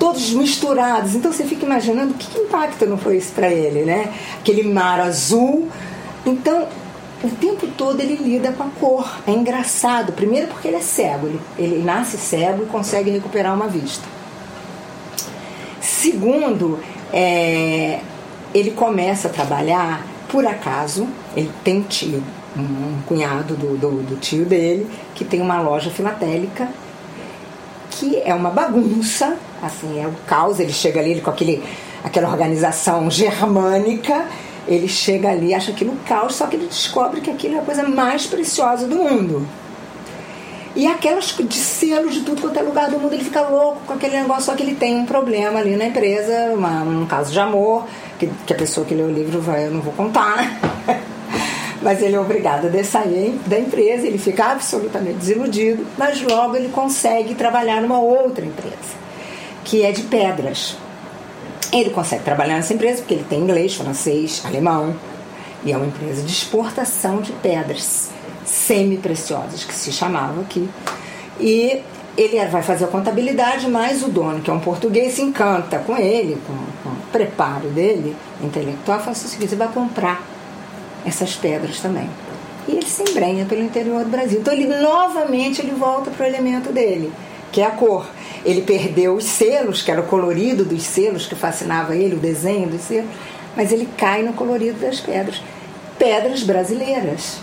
todos 0.00 0.30
misturados. 0.30 1.14
Então 1.14 1.30
você 1.30 1.44
fica 1.44 1.66
imaginando 1.66 2.14
que 2.14 2.40
impacto 2.40 2.86
não 2.86 2.96
foi 2.96 3.18
isso 3.18 3.32
para 3.32 3.48
ele, 3.48 3.82
né? 3.82 4.10
Aquele 4.40 4.62
mar 4.62 4.98
azul. 4.98 5.68
Então 6.24 6.66
o 7.22 7.28
tempo 7.28 7.66
todo 7.76 8.00
ele 8.00 8.16
lida 8.16 8.52
com 8.52 8.62
a 8.64 8.68
cor. 8.68 9.20
É 9.26 9.30
engraçado. 9.30 10.12
Primeiro 10.12 10.48
porque 10.48 10.68
ele 10.68 10.76
é 10.76 10.80
cego, 10.80 11.26
ele, 11.26 11.40
ele 11.58 11.82
nasce 11.82 12.16
cego 12.16 12.62
e 12.62 12.66
consegue 12.66 13.10
recuperar 13.10 13.54
uma 13.54 13.68
vista. 13.68 14.04
Segundo, 15.80 16.80
é, 17.12 18.00
ele 18.54 18.70
começa 18.70 19.28
a 19.28 19.30
trabalhar, 19.30 20.06
por 20.28 20.46
acaso, 20.46 21.06
ele 21.36 21.50
tem 21.62 21.78
um 21.78 21.82
tio, 21.82 22.22
um 22.56 23.02
cunhado 23.06 23.54
do, 23.54 23.76
do, 23.76 24.02
do 24.02 24.16
tio 24.16 24.44
dele, 24.44 24.88
que 25.14 25.24
tem 25.24 25.40
uma 25.40 25.60
loja 25.60 25.90
filatélica, 25.90 26.68
que 27.90 28.20
é 28.24 28.34
uma 28.34 28.50
bagunça, 28.50 29.36
assim, 29.62 30.02
é 30.02 30.06
o 30.06 30.12
caos, 30.26 30.58
ele 30.58 30.72
chega 30.72 31.00
ali 31.00 31.12
ele, 31.12 31.20
com 31.20 31.30
aquele, 31.30 31.62
aquela 32.02 32.28
organização 32.28 33.10
germânica 33.10 34.26
ele 34.70 34.86
chega 34.86 35.30
ali, 35.30 35.52
acha 35.52 35.72
aquilo 35.72 35.96
caos, 36.06 36.36
só 36.36 36.46
que 36.46 36.54
ele 36.54 36.66
descobre 36.66 37.20
que 37.20 37.30
aquilo 37.30 37.56
é 37.56 37.58
a 37.58 37.62
coisa 37.62 37.82
mais 37.82 38.26
preciosa 38.26 38.86
do 38.86 38.96
mundo. 38.96 39.46
E 40.76 40.86
aquelas 40.86 41.34
de 41.36 41.56
selo 41.56 42.08
de 42.08 42.20
tudo 42.20 42.40
quanto 42.40 42.56
é 42.56 42.62
lugar 42.62 42.88
do 42.88 42.98
mundo, 42.98 43.12
ele 43.12 43.24
fica 43.24 43.40
louco 43.40 43.80
com 43.84 43.94
aquele 43.94 44.20
negócio, 44.20 44.44
só 44.44 44.54
que 44.54 44.62
ele 44.62 44.76
tem 44.76 44.96
um 44.96 45.04
problema 45.04 45.58
ali 45.58 45.76
na 45.76 45.86
empresa, 45.86 46.52
uma, 46.54 46.82
um 46.82 47.04
caso 47.06 47.32
de 47.32 47.40
amor, 47.40 47.84
que, 48.18 48.30
que 48.46 48.52
a 48.52 48.56
pessoa 48.56 48.86
que 48.86 48.94
lê 48.94 49.02
o 49.02 49.10
livro 49.10 49.40
vai, 49.40 49.66
eu 49.66 49.72
não 49.72 49.80
vou 49.80 49.92
contar. 49.92 50.60
mas 51.82 52.00
ele 52.00 52.14
é 52.14 52.20
obrigado 52.20 52.66
a 52.66 52.84
sair 52.84 53.36
da 53.46 53.58
empresa, 53.58 54.06
ele 54.06 54.18
fica 54.18 54.52
absolutamente 54.52 55.18
desiludido, 55.18 55.84
mas 55.98 56.22
logo 56.22 56.54
ele 56.54 56.68
consegue 56.68 57.34
trabalhar 57.34 57.80
numa 57.80 57.98
outra 57.98 58.44
empresa, 58.44 58.94
que 59.64 59.82
é 59.82 59.90
de 59.90 60.02
pedras. 60.02 60.76
Ele 61.72 61.90
consegue 61.90 62.24
trabalhar 62.24 62.56
nessa 62.56 62.74
empresa 62.74 62.98
porque 62.98 63.14
ele 63.14 63.26
tem 63.28 63.40
inglês, 63.40 63.74
francês, 63.74 64.42
alemão, 64.44 64.94
e 65.64 65.72
é 65.72 65.76
uma 65.76 65.86
empresa 65.86 66.22
de 66.22 66.32
exportação 66.32 67.20
de 67.20 67.32
pedras 67.32 68.10
semi-preciosas, 68.44 69.64
que 69.64 69.74
se 69.74 69.92
chamava 69.92 70.40
aqui. 70.40 70.68
E 71.38 71.80
ele 72.16 72.44
vai 72.46 72.62
fazer 72.62 72.84
a 72.84 72.88
contabilidade, 72.88 73.68
mas 73.68 74.02
o 74.02 74.08
dono, 74.08 74.40
que 74.40 74.50
é 74.50 74.52
um 74.52 74.60
português, 74.60 75.14
se 75.14 75.22
encanta 75.22 75.78
com 75.78 75.96
ele, 75.96 76.38
com, 76.46 76.54
com 76.82 76.94
o 76.94 77.02
preparo 77.12 77.68
dele, 77.68 78.16
intelectual, 78.42 78.98
fala 78.98 79.12
assim, 79.12 79.46
você 79.46 79.56
vai 79.56 79.68
comprar 79.68 80.22
essas 81.06 81.34
pedras 81.36 81.80
também. 81.80 82.08
E 82.68 82.72
ele 82.72 82.86
se 82.86 83.02
embrenha 83.02 83.44
pelo 83.46 83.62
interior 83.62 84.04
do 84.04 84.10
Brasil. 84.10 84.40
Então 84.40 84.52
ele 84.52 84.66
novamente 84.66 85.62
ele 85.62 85.72
volta 85.72 86.10
para 86.10 86.24
o 86.24 86.28
elemento 86.28 86.72
dele, 86.72 87.12
que 87.52 87.60
é 87.60 87.66
a 87.66 87.70
cor. 87.70 88.06
Ele 88.44 88.62
perdeu 88.62 89.14
os 89.14 89.24
selos, 89.24 89.82
que 89.82 89.90
era 89.90 90.00
o 90.00 90.06
colorido 90.06 90.64
dos 90.64 90.82
selos 90.82 91.26
que 91.26 91.34
fascinava 91.34 91.94
ele, 91.94 92.16
o 92.16 92.18
desenho 92.18 92.68
dos 92.68 92.82
selos, 92.82 93.10
mas 93.56 93.72
ele 93.72 93.88
cai 93.96 94.22
no 94.22 94.32
colorido 94.32 94.80
das 94.80 95.00
pedras. 95.00 95.42
Pedras 95.98 96.42
brasileiras, 96.42 97.38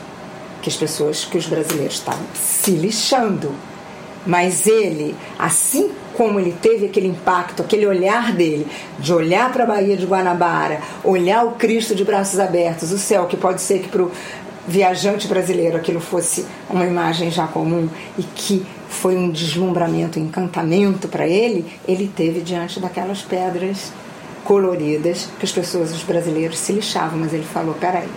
que 0.62 0.70
as 0.70 0.76
pessoas, 0.76 1.26
que 1.26 1.38
os 1.38 1.46
brasileiros 1.46 1.96
estavam 1.96 2.26
se 2.34 2.72
lixando. 2.72 3.54
Mas 4.26 4.68
ele, 4.68 5.16
assim 5.38 5.92
como 6.16 6.40
ele 6.40 6.54
teve 6.60 6.88
aquele 6.88 7.08
impacto, 7.08 7.62
aquele 7.62 7.86
olhar 7.86 8.34
dele, 8.34 8.68
de 8.98 9.14
olhar 9.14 9.54
para 9.54 9.64
a 9.64 9.68
Baía 9.68 9.96
de 9.96 10.06
Guanabara, 10.06 10.82
olhar 11.04 11.46
o 11.46 11.52
Cristo 11.52 11.94
de 11.94 12.04
braços 12.04 12.40
abertos, 12.40 12.92
o 12.92 12.98
céu, 12.98 13.28
que 13.28 13.38
pode 13.38 13.62
ser 13.62 13.80
que 13.80 13.88
para 13.88 14.02
o 14.02 14.12
viajante 14.68 15.28
brasileiro 15.28 15.78
aquilo 15.78 16.02
fosse 16.02 16.46
uma 16.70 16.86
imagem 16.86 17.32
já 17.32 17.48
comum 17.48 17.88
e 18.18 18.24
que 18.24 18.66
foi 18.90 19.18
um 19.18 19.30
deslumbramento, 19.30 20.20
um 20.20 20.24
encantamento 20.24 21.08
para 21.08 21.28
ele, 21.28 21.66
ele 21.88 22.12
teve 22.14 22.42
diante 22.42 22.80
daquelas 22.80 23.22
pedras 23.22 23.92
coloridas 24.44 25.30
que 25.40 25.46
as 25.46 25.52
pessoas, 25.52 25.92
os 25.92 26.04
brasileiros, 26.04 26.58
se 26.58 26.72
lixavam, 26.72 27.20
mas 27.20 27.34
ele 27.34 27.44
falou: 27.44 27.76
peraí. 27.76 28.08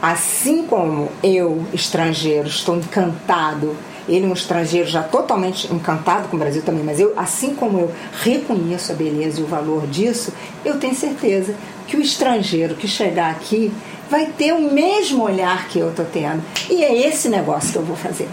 Assim 0.00 0.62
como 0.62 1.10
eu, 1.24 1.66
estrangeiro, 1.72 2.46
estou 2.46 2.76
encantado 2.76 3.74
ele 4.08 4.26
um 4.26 4.32
estrangeiro 4.32 4.88
já 4.88 5.02
totalmente 5.02 5.72
encantado 5.72 6.28
com 6.28 6.36
o 6.36 6.38
Brasil 6.38 6.62
também, 6.62 6.82
mas 6.82 6.98
eu, 6.98 7.12
assim 7.16 7.54
como 7.54 7.78
eu 7.78 7.92
reconheço 8.22 8.90
a 8.90 8.94
beleza 8.94 9.40
e 9.40 9.42
o 9.42 9.46
valor 9.46 9.86
disso, 9.86 10.32
eu 10.64 10.78
tenho 10.78 10.94
certeza 10.94 11.54
que 11.86 11.96
o 11.96 12.00
estrangeiro 12.00 12.74
que 12.74 12.88
chegar 12.88 13.30
aqui 13.30 13.70
vai 14.10 14.26
ter 14.26 14.52
o 14.52 14.72
mesmo 14.72 15.24
olhar 15.24 15.68
que 15.68 15.78
eu 15.78 15.90
estou 15.90 16.06
tendo. 16.06 16.42
E 16.70 16.82
é 16.82 17.06
esse 17.06 17.28
negócio 17.28 17.72
que 17.72 17.76
eu 17.76 17.84
vou 17.84 17.96
fazer. 17.96 18.28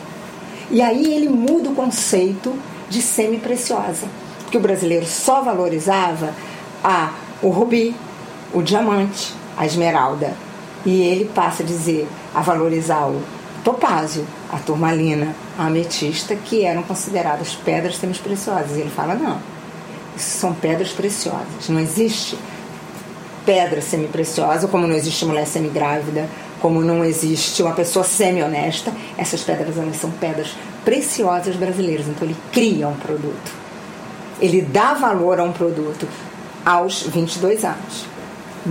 E 0.69 0.81
aí 0.81 1.13
ele 1.13 1.29
muda 1.29 1.69
o 1.69 1.75
conceito 1.75 2.53
de 2.89 3.01
semi-preciosa, 3.01 4.07
porque 4.41 4.57
o 4.57 4.61
brasileiro 4.61 5.05
só 5.05 5.41
valorizava 5.41 6.33
a, 6.83 7.13
o 7.41 7.49
rubi, 7.49 7.95
o 8.53 8.61
diamante, 8.61 9.33
a 9.57 9.65
esmeralda. 9.65 10.33
E 10.85 11.01
ele 11.01 11.25
passa 11.25 11.63
a 11.63 11.65
dizer, 11.65 12.07
a 12.33 12.41
valorizar 12.41 13.07
o 13.07 13.21
topázio, 13.63 14.25
a 14.51 14.57
turmalina, 14.57 15.35
a 15.57 15.65
ametista, 15.65 16.35
que 16.35 16.63
eram 16.63 16.83
consideradas 16.83 17.55
pedras 17.55 17.97
semi-preciosas. 17.97 18.77
E 18.77 18.81
ele 18.81 18.91
fala: 18.91 19.15
não, 19.15 19.39
isso 20.15 20.37
são 20.37 20.53
pedras 20.53 20.91
preciosas. 20.91 21.67
Não 21.67 21.79
existe 21.79 22.37
pedra 23.45 23.81
semi-preciosa, 23.81 24.67
como 24.67 24.87
não 24.87 24.95
existe 24.95 25.25
mulher 25.25 25.45
semi-grávida, 25.45 26.27
como 26.65 26.81
não 26.81 27.05
existe 27.05 27.61
uma 27.61 27.73
pessoa 27.73 28.03
semi-honesta. 28.03 28.91
Essas 29.19 29.41
pedras 29.41 29.77
elas 29.77 29.97
são 29.97 30.09
pedras 30.09 30.55
preciosas 30.83 31.55
brasileiras. 31.55 32.07
Então 32.07 32.27
ele 32.27 32.35
cria 32.51 32.87
um 32.87 32.95
produto. 32.95 33.51
Ele 34.41 34.63
dá 34.63 34.95
valor 34.95 35.39
a 35.39 35.43
um 35.43 35.51
produto 35.51 36.07
aos 36.65 37.03
22 37.03 37.63
anos. 37.63 38.07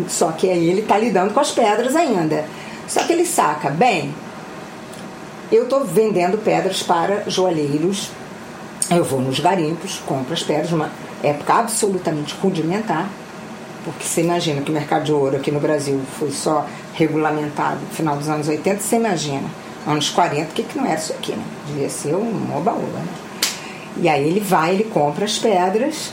Só 0.09 0.33
que 0.33 0.51
aí 0.51 0.69
ele 0.69 0.81
está 0.81 0.99
lidando 0.99 1.33
com 1.33 1.39
as 1.39 1.53
pedras 1.53 1.95
ainda. 1.95 2.45
Só 2.89 3.05
que 3.05 3.13
ele 3.13 3.25
saca, 3.25 3.71
bem, 3.71 4.13
eu 5.53 5.63
estou 5.63 5.85
vendendo 5.85 6.37
pedras 6.39 6.83
para 6.83 7.23
joalheiros. 7.31 8.11
Eu 8.91 9.05
vou 9.05 9.21
nos 9.21 9.39
garimpos, 9.39 10.03
compro 10.05 10.35
as 10.35 10.43
pedras, 10.43 10.73
uma 10.73 10.91
época 11.23 11.55
absolutamente 11.55 12.35
rudimentar, 12.43 13.09
porque 13.85 14.03
você 14.03 14.21
imagina 14.21 14.63
que 14.63 14.71
o 14.73 14.75
mercado 14.75 15.05
de 15.05 15.13
ouro 15.13 15.37
aqui 15.37 15.53
no 15.53 15.61
Brasil 15.61 16.01
foi 16.19 16.33
só 16.33 16.67
regulamentado 16.95 17.81
no 17.81 17.91
final 17.91 18.17
dos 18.17 18.29
anos 18.29 18.49
80, 18.49 18.81
você 18.81 18.97
imagina, 18.97 19.49
anos 19.87 20.11
40, 20.11 20.43
o 20.43 20.47
que, 20.55 20.63
que 20.63 20.79
não 20.79 20.87
era 20.87 20.99
isso 20.99 21.13
aqui, 21.13 21.33
né? 21.33 21.45
Devia 21.67 21.89
ser 21.89 22.15
um 22.15 22.57
oba-oba, 22.57 22.99
né? 22.99 23.09
E 23.97 24.09
aí 24.09 24.27
ele 24.27 24.41
vai, 24.41 24.75
ele 24.75 24.85
compra 24.85 25.25
as 25.25 25.39
pedras, 25.39 26.13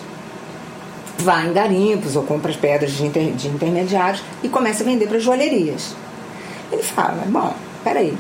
vai 1.18 1.48
em 1.48 1.54
garimpos 1.54 2.16
ou 2.16 2.24
compra 2.24 2.52
as 2.52 2.58
pedras 2.58 2.92
de, 2.92 3.06
inter, 3.06 3.32
de 3.32 3.48
intermediários 3.48 4.24
e 4.44 4.50
começa 4.50 4.84
a 4.84 4.86
vender 4.86 5.08
para 5.08 5.20
joalherias. 5.20 5.96
Ele 6.72 6.84
fala, 6.84 7.24
bom, 7.28 7.54
peraí, 7.84 8.16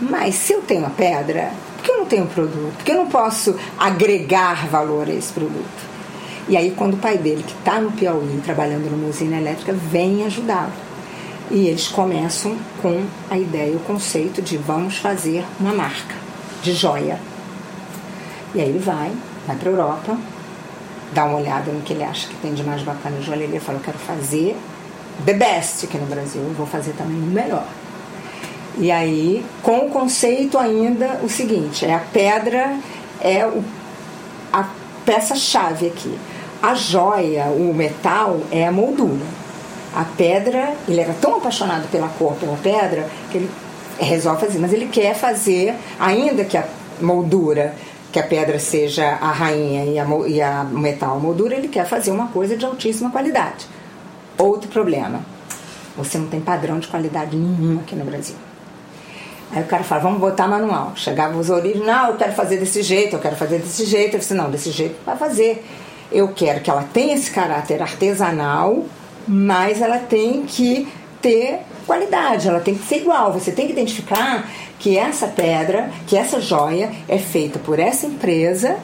mas 0.00 0.34
se 0.34 0.52
eu 0.52 0.62
tenho 0.62 0.86
a 0.86 0.90
pedra, 0.90 1.50
por 1.76 1.84
que 1.84 1.90
eu 1.90 1.98
não 1.98 2.06
tenho 2.06 2.26
produto? 2.26 2.76
Por 2.76 2.84
que 2.84 2.92
eu 2.92 2.96
não 2.96 3.06
posso 3.06 3.56
agregar 3.78 4.66
valor 4.68 5.08
a 5.08 5.12
esse 5.12 5.32
produto? 5.32 5.94
E 6.46 6.56
aí, 6.56 6.72
quando 6.76 6.94
o 6.94 6.98
pai 6.98 7.16
dele, 7.16 7.42
que 7.42 7.54
está 7.54 7.80
no 7.80 7.90
Piauí, 7.92 8.40
trabalhando 8.44 8.90
numa 8.90 9.08
usina 9.08 9.38
elétrica, 9.38 9.72
vem 9.72 10.26
ajudá-lo. 10.26 10.72
E 11.50 11.66
eles 11.68 11.88
começam 11.88 12.56
com 12.80 13.04
a 13.30 13.38
ideia, 13.38 13.76
o 13.76 13.80
conceito 13.80 14.40
de 14.40 14.56
vamos 14.56 14.96
fazer 14.96 15.44
uma 15.60 15.72
marca 15.72 16.14
de 16.62 16.72
joia. 16.72 17.18
E 18.54 18.60
aí 18.60 18.68
ele 18.68 18.78
vai, 18.78 19.12
vai 19.46 19.56
para 19.56 19.68
a 19.68 19.72
Europa, 19.72 20.18
dá 21.12 21.24
uma 21.24 21.38
olhada 21.38 21.70
no 21.70 21.82
que 21.82 21.92
ele 21.92 22.02
acha 22.02 22.28
que 22.28 22.34
tem 22.36 22.54
de 22.54 22.64
mais 22.64 22.82
bacana 22.82 23.18
em 23.18 23.22
joalheria, 23.22 23.60
fala, 23.60 23.78
eu 23.78 23.82
quero 23.84 23.98
fazer 23.98 24.56
the 25.24 25.34
best 25.34 25.84
aqui 25.84 25.98
no 25.98 26.06
Brasil, 26.06 26.42
eu 26.42 26.54
vou 26.54 26.66
fazer 26.66 26.92
também 26.92 27.16
o 27.16 27.26
melhor. 27.26 27.66
E 28.76 28.90
aí, 28.90 29.44
com 29.62 29.86
o 29.86 29.90
conceito 29.90 30.58
ainda 30.58 31.20
o 31.22 31.28
seguinte, 31.28 31.84
é 31.84 31.94
a 31.94 32.00
pedra 32.00 32.76
é 33.20 33.46
o, 33.46 33.64
a 34.52 34.68
peça-chave 35.04 35.86
aqui. 35.86 36.18
A 36.62 36.74
joia, 36.74 37.46
o 37.46 37.72
metal, 37.74 38.40
é 38.50 38.66
a 38.66 38.72
moldura. 38.72 39.43
A 39.94 40.04
pedra, 40.04 40.74
ele 40.88 41.00
era 41.00 41.14
tão 41.14 41.36
apaixonado 41.36 41.88
pela 41.88 42.08
cor, 42.08 42.34
pela 42.34 42.56
pedra, 42.56 43.08
que 43.30 43.38
ele 43.38 43.50
resolve 43.98 44.46
fazer, 44.46 44.58
mas 44.58 44.72
ele 44.72 44.86
quer 44.86 45.14
fazer, 45.14 45.74
ainda 46.00 46.44
que 46.44 46.56
a 46.56 46.64
moldura, 47.00 47.74
que 48.10 48.18
a 48.18 48.22
pedra 48.22 48.58
seja 48.58 49.18
a 49.20 49.30
rainha 49.30 49.84
e 49.84 49.98
a, 49.98 50.06
e 50.26 50.42
a 50.42 50.64
metal 50.64 51.16
a 51.16 51.20
moldura, 51.20 51.54
ele 51.54 51.68
quer 51.68 51.86
fazer 51.86 52.10
uma 52.10 52.28
coisa 52.28 52.56
de 52.56 52.64
altíssima 52.64 53.10
qualidade. 53.10 53.66
Outro 54.36 54.68
problema, 54.68 55.20
você 55.96 56.18
não 56.18 56.26
tem 56.26 56.40
padrão 56.40 56.78
de 56.78 56.88
qualidade 56.88 57.36
nenhum 57.36 57.78
aqui 57.78 57.94
no 57.94 58.04
Brasil. 58.04 58.36
Aí 59.52 59.62
o 59.62 59.66
cara 59.66 59.84
fala, 59.84 60.02
vamos 60.02 60.18
botar 60.18 60.48
manual. 60.48 60.92
Chegava 60.96 61.38
os 61.38 61.48
origens, 61.50 61.84
não, 61.86 62.08
eu 62.08 62.16
quero 62.16 62.32
fazer 62.32 62.56
desse 62.56 62.82
jeito, 62.82 63.14
eu 63.14 63.20
quero 63.20 63.36
fazer 63.36 63.58
desse 63.58 63.84
jeito. 63.84 64.14
Eu 64.14 64.18
disse, 64.18 64.34
não, 64.34 64.50
desse 64.50 64.70
jeito 64.72 64.96
vai 65.06 65.16
fazer. 65.16 65.64
Eu 66.10 66.28
quero 66.28 66.60
que 66.60 66.70
ela 66.70 66.84
tenha 66.92 67.14
esse 67.14 67.30
caráter 67.30 67.80
artesanal, 67.80 68.84
mas 69.26 69.80
ela 69.80 69.98
tem 69.98 70.42
que 70.42 70.88
ter 71.20 71.60
qualidade, 71.86 72.48
ela 72.48 72.60
tem 72.60 72.74
que 72.74 72.84
ser 72.86 72.96
igual. 72.96 73.32
Você 73.32 73.50
tem 73.52 73.66
que 73.66 73.72
identificar 73.72 74.48
que 74.78 74.98
essa 74.98 75.26
pedra, 75.26 75.90
que 76.06 76.16
essa 76.16 76.40
joia 76.40 76.90
é 77.08 77.18
feita 77.18 77.58
por 77.58 77.78
essa 77.78 78.06
empresa 78.06 78.76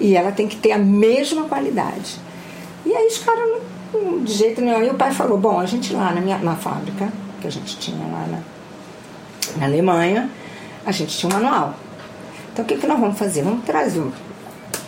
e 0.00 0.16
ela 0.16 0.32
tem 0.32 0.48
que 0.48 0.56
ter 0.56 0.72
a 0.72 0.78
mesma 0.78 1.44
qualidade. 1.44 2.18
E 2.86 2.94
aí 2.94 3.06
os 3.06 3.18
caras, 3.18 3.60
de 4.22 4.32
jeito 4.32 4.60
nenhum. 4.60 4.82
E 4.82 4.90
o 4.90 4.94
pai 4.94 5.12
falou: 5.12 5.38
Bom, 5.38 5.58
a 5.58 5.66
gente 5.66 5.92
lá 5.92 6.12
na, 6.12 6.20
minha, 6.20 6.38
na 6.38 6.56
fábrica, 6.56 7.12
que 7.40 7.46
a 7.46 7.50
gente 7.50 7.76
tinha 7.78 8.06
lá 8.06 8.26
na, 8.26 8.38
na 9.58 9.66
Alemanha, 9.66 10.30
a 10.84 10.92
gente 10.92 11.16
tinha 11.16 11.30
um 11.30 11.34
manual. 11.34 11.74
Então 12.52 12.64
o 12.64 12.68
que, 12.68 12.76
que 12.76 12.86
nós 12.86 12.98
vamos 12.98 13.18
fazer? 13.18 13.42
Vamos 13.42 13.64
trazer. 13.64 14.06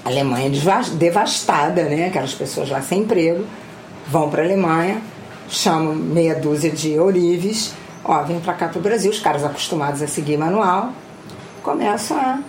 A 0.04 0.08
Alemanha 0.08 0.50
devastada, 0.94 1.84
né? 1.84 2.06
Aquelas 2.06 2.32
pessoas 2.32 2.70
lá 2.70 2.80
sem 2.80 3.00
emprego, 3.00 3.44
vão 4.08 4.30
para 4.30 4.42
a 4.42 4.44
Alemanha, 4.44 5.02
chamam 5.48 5.94
meia 5.94 6.34
dúzia 6.34 6.70
de 6.70 6.98
orives, 6.98 7.74
ó, 8.04 8.22
vem 8.22 8.40
para 8.40 8.54
cá 8.54 8.68
para 8.68 8.78
o 8.78 8.82
Brasil, 8.82 9.10
os 9.10 9.18
caras 9.18 9.44
acostumados 9.44 10.02
a 10.02 10.06
seguir 10.06 10.36
manual, 10.36 10.92
começam 11.62 12.16
a, 12.16 12.40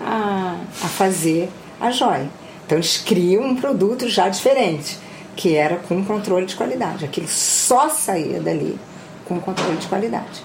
a, 0.00 0.56
a 0.82 0.88
fazer 0.88 1.50
a 1.80 1.90
joia. 1.90 2.28
Então 2.64 2.78
eles 2.78 2.98
criam 2.98 3.44
um 3.44 3.56
produto 3.56 4.08
já 4.08 4.28
diferente, 4.28 4.98
que 5.36 5.54
era 5.54 5.76
com 5.76 6.04
controle 6.04 6.46
de 6.46 6.56
qualidade. 6.56 7.04
Aquilo 7.04 7.28
só 7.28 7.88
saía 7.88 8.40
dali 8.40 8.78
com 9.26 9.38
controle 9.38 9.76
de 9.76 9.86
qualidade. 9.86 10.42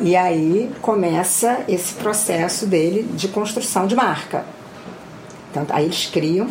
E 0.00 0.16
aí 0.16 0.70
começa 0.82 1.60
esse 1.68 1.94
processo 1.94 2.66
dele 2.66 3.04
de 3.14 3.28
construção 3.28 3.86
de 3.86 3.94
marca. 3.94 4.44
Então, 5.50 5.66
aí 5.70 5.84
eles 5.84 6.06
criam, 6.06 6.48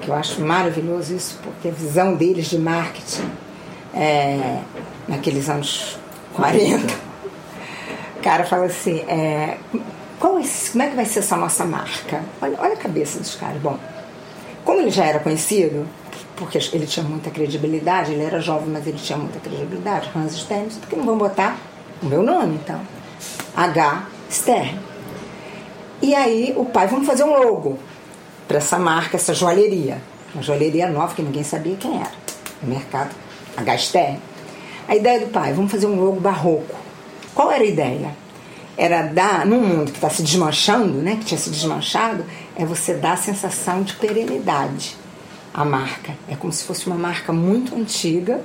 que 0.00 0.08
eu 0.08 0.14
acho 0.14 0.40
maravilhoso 0.40 1.14
isso, 1.14 1.38
porque 1.42 1.68
a 1.68 1.72
visão 1.72 2.14
deles 2.14 2.46
de 2.46 2.58
marketing 2.58 3.30
é, 3.94 4.60
naqueles 5.06 5.48
anos 5.48 5.98
40. 6.34 6.94
O 8.16 8.20
cara 8.20 8.44
fala 8.44 8.66
assim, 8.66 9.00
é, 9.08 9.58
qual 10.18 10.38
é, 10.38 10.42
como 10.70 10.82
é 10.82 10.88
que 10.88 10.96
vai 10.96 11.04
ser 11.04 11.20
essa 11.20 11.36
nossa 11.36 11.64
marca? 11.64 12.22
Olha, 12.40 12.58
olha 12.60 12.74
a 12.74 12.76
cabeça 12.76 13.18
dos 13.18 13.34
caras. 13.34 13.60
Bom, 13.60 13.78
como 14.64 14.80
ele 14.80 14.90
já 14.90 15.04
era 15.04 15.18
conhecido, 15.18 15.86
porque 16.36 16.58
ele 16.72 16.86
tinha 16.86 17.04
muita 17.04 17.30
credibilidade, 17.30 18.12
ele 18.12 18.22
era 18.22 18.40
jovem, 18.40 18.68
mas 18.68 18.86
ele 18.86 18.98
tinha 18.98 19.18
muita 19.18 19.40
credibilidade, 19.40 20.10
Hans 20.14 20.36
Stern, 20.36 20.68
por 20.70 20.88
que 20.88 20.96
não 20.96 21.04
vão 21.04 21.18
botar 21.18 21.56
o 22.02 22.06
meu 22.06 22.22
nome, 22.22 22.56
então? 22.62 22.80
H. 23.56 24.06
Stern. 24.30 24.78
E 26.00 26.14
aí 26.14 26.54
o 26.56 26.64
pai, 26.64 26.86
vamos 26.86 27.06
fazer 27.06 27.24
um 27.24 27.32
logo 27.32 27.78
para 28.48 28.56
essa 28.56 28.78
marca, 28.78 29.16
essa 29.16 29.34
joalheria. 29.34 30.00
Uma 30.32 30.42
joalheria 30.42 30.88
nova 30.88 31.14
que 31.14 31.22
ninguém 31.22 31.44
sabia 31.44 31.76
quem 31.76 32.00
era. 32.00 32.10
No 32.62 32.70
mercado, 32.74 33.14
H. 33.56 33.78
Stern. 33.78 34.18
A 34.88 34.96
ideia 34.96 35.20
do 35.20 35.26
pai, 35.26 35.52
vamos 35.52 35.70
fazer 35.70 35.86
um 35.86 36.00
logo 36.00 36.18
barroco. 36.18 36.74
Qual 37.34 37.52
era 37.52 37.62
a 37.62 37.66
ideia? 37.66 38.16
Era 38.76 39.02
dar, 39.02 39.44
num 39.44 39.60
mundo 39.60 39.90
que 39.90 39.98
está 39.98 40.08
se 40.08 40.22
desmanchando, 40.22 40.98
né, 40.98 41.16
que 41.16 41.26
tinha 41.26 41.38
se 41.38 41.50
desmanchado, 41.50 42.24
é 42.56 42.64
você 42.64 42.94
dar 42.94 43.12
a 43.12 43.16
sensação 43.16 43.82
de 43.82 43.94
perenidade 43.94 44.96
à 45.52 45.64
marca. 45.64 46.14
É 46.26 46.34
como 46.34 46.52
se 46.52 46.64
fosse 46.64 46.86
uma 46.86 46.96
marca 46.96 47.32
muito 47.32 47.74
antiga, 47.74 48.40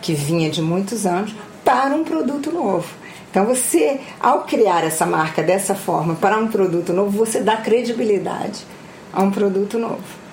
que 0.00 0.14
vinha 0.14 0.48
de 0.48 0.62
muitos 0.62 1.04
anos, 1.04 1.34
para 1.64 1.94
um 1.94 2.04
produto 2.04 2.50
novo. 2.50 2.88
Então 3.30 3.44
você, 3.44 4.00
ao 4.20 4.44
criar 4.44 4.84
essa 4.84 5.04
marca 5.04 5.42
dessa 5.42 5.74
forma 5.74 6.14
para 6.14 6.38
um 6.38 6.46
produto 6.46 6.92
novo, 6.92 7.10
você 7.10 7.40
dá 7.40 7.56
credibilidade 7.56 8.64
a 9.14 9.22
um 9.22 9.30
produto 9.30 9.78
novo. 9.78 10.24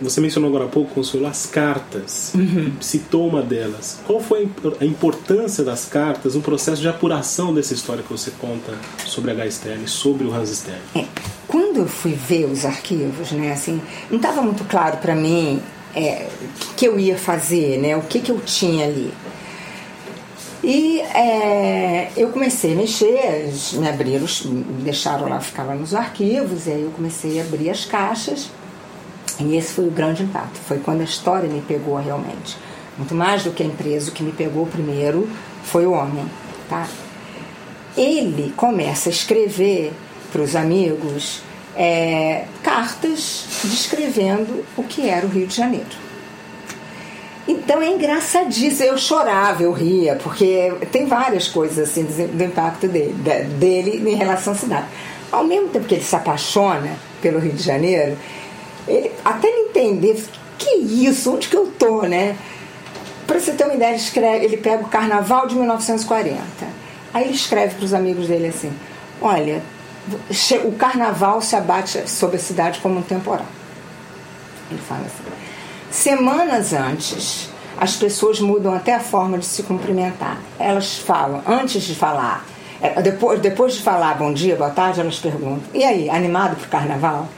Você 0.00 0.20
mencionou 0.20 0.48
agora 0.48 0.66
há 0.66 0.68
pouco, 0.68 0.94
Consuelo, 0.94 1.26
as 1.26 1.44
cartas. 1.46 2.32
Uhum. 2.34 2.72
Citou 2.80 3.28
uma 3.28 3.42
delas. 3.42 3.98
Qual 4.06 4.20
foi 4.20 4.48
a 4.80 4.84
importância 4.84 5.64
das 5.64 5.86
cartas 5.86 6.36
no 6.36 6.40
processo 6.40 6.80
de 6.80 6.88
apuração 6.88 7.52
dessa 7.52 7.74
história 7.74 8.02
que 8.02 8.10
você 8.10 8.30
conta 8.40 8.74
sobre 9.04 9.32
H. 9.32 9.50
Stern, 9.50 9.88
sobre 9.88 10.24
o 10.24 10.32
Hans 10.32 10.50
Stern? 10.50 10.80
É, 10.94 11.04
quando 11.48 11.78
eu 11.78 11.88
fui 11.88 12.12
ver 12.12 12.44
os 12.44 12.64
arquivos, 12.64 13.32
né, 13.32 13.52
assim, 13.52 13.80
não 14.08 14.18
estava 14.18 14.40
muito 14.40 14.62
claro 14.64 14.98
para 14.98 15.16
mim 15.16 15.60
é, 15.96 16.28
o 16.70 16.74
que 16.74 16.86
eu 16.86 16.98
ia 16.98 17.18
fazer, 17.18 17.78
né, 17.78 17.96
o 17.96 18.02
que, 18.02 18.20
que 18.20 18.30
eu 18.30 18.38
tinha 18.38 18.86
ali. 18.86 19.12
E 20.70 21.00
é, 21.00 22.10
eu 22.14 22.28
comecei 22.28 22.74
a 22.74 22.76
mexer, 22.76 23.50
me 23.72 23.88
abriram, 23.88 24.26
me 24.44 24.82
deixaram 24.82 25.26
lá, 25.26 25.40
ficava 25.40 25.74
nos 25.74 25.94
arquivos, 25.94 26.66
e 26.66 26.72
aí 26.72 26.82
eu 26.82 26.90
comecei 26.90 27.40
a 27.40 27.42
abrir 27.42 27.70
as 27.70 27.86
caixas. 27.86 28.50
E 29.40 29.56
esse 29.56 29.72
foi 29.72 29.86
o 29.86 29.90
grande 29.90 30.24
impacto, 30.24 30.58
foi 30.58 30.78
quando 30.78 31.00
a 31.00 31.04
história 31.04 31.48
me 31.48 31.62
pegou 31.62 31.96
realmente. 31.96 32.54
Muito 32.98 33.14
mais 33.14 33.44
do 33.44 33.50
que 33.50 33.62
a 33.62 33.66
empresa, 33.66 34.10
o 34.10 34.12
que 34.12 34.22
me 34.22 34.30
pegou 34.30 34.66
primeiro 34.66 35.26
foi 35.62 35.86
o 35.86 35.92
homem, 35.92 36.26
tá? 36.68 36.86
Ele 37.96 38.52
começa 38.54 39.08
a 39.08 39.12
escrever 39.12 39.94
para 40.30 40.42
os 40.42 40.54
amigos 40.54 41.40
é, 41.74 42.44
cartas 42.62 43.46
descrevendo 43.64 44.66
o 44.76 44.82
que 44.82 45.08
era 45.08 45.24
o 45.24 45.30
Rio 45.30 45.46
de 45.46 45.56
Janeiro. 45.56 46.07
Então 47.48 47.80
é 47.80 47.88
engraçadíssimo. 47.88 48.90
Eu 48.90 48.98
chorava, 48.98 49.62
eu 49.62 49.72
ria, 49.72 50.16
porque 50.16 50.70
tem 50.92 51.06
várias 51.06 51.48
coisas 51.48 51.88
assim 51.88 52.04
do 52.04 52.44
impacto 52.44 52.86
dele, 52.86 53.14
dele 53.58 54.10
em 54.10 54.14
relação 54.14 54.52
à 54.52 54.56
cidade. 54.56 54.86
Ao 55.32 55.42
mesmo 55.42 55.68
tempo 55.68 55.86
que 55.86 55.94
ele 55.94 56.04
se 56.04 56.14
apaixona 56.14 56.90
pelo 57.22 57.38
Rio 57.38 57.52
de 57.52 57.62
Janeiro, 57.62 58.18
ele, 58.86 59.10
até 59.24 59.48
ele 59.48 59.70
entender 59.70 60.22
que 60.58 60.76
isso, 60.76 61.34
onde 61.34 61.48
que 61.48 61.56
eu 61.56 61.66
tô, 61.78 62.02
né? 62.02 62.36
Para 63.26 63.40
você 63.40 63.52
ter 63.52 63.64
uma 63.64 63.74
ideia, 63.74 63.90
ele, 63.90 63.98
escreve, 63.98 64.44
ele 64.44 64.56
pega 64.58 64.84
o 64.84 64.88
Carnaval 64.88 65.46
de 65.46 65.54
1940. 65.54 66.38
Aí 67.14 67.24
ele 67.24 67.34
escreve 67.34 67.76
para 67.76 67.84
os 67.84 67.94
amigos 67.94 68.26
dele 68.26 68.48
assim: 68.48 68.72
Olha, 69.20 69.62
o 70.64 70.72
Carnaval 70.72 71.40
se 71.40 71.56
abate 71.56 72.08
sobre 72.10 72.36
a 72.36 72.40
cidade 72.40 72.80
como 72.80 72.98
um 72.98 73.02
temporal. 73.02 73.46
Ele 74.70 74.80
fala 74.80 75.02
assim. 75.06 75.47
Semanas 75.90 76.74
antes, 76.74 77.48
as 77.78 77.96
pessoas 77.96 78.40
mudam 78.40 78.74
até 78.74 78.94
a 78.94 79.00
forma 79.00 79.38
de 79.38 79.46
se 79.46 79.62
cumprimentar. 79.62 80.38
Elas 80.58 80.98
falam, 80.98 81.42
antes 81.46 81.82
de 81.82 81.94
falar, 81.94 82.44
é, 82.80 83.00
depois, 83.00 83.40
depois 83.40 83.74
de 83.74 83.82
falar 83.82 84.16
bom 84.18 84.32
dia, 84.32 84.54
boa 84.54 84.70
tarde, 84.70 85.00
elas 85.00 85.18
perguntam: 85.18 85.62
e 85.72 85.82
aí, 85.82 86.10
animado 86.10 86.56
para 86.56 86.66
o 86.66 86.68
carnaval? 86.68 87.28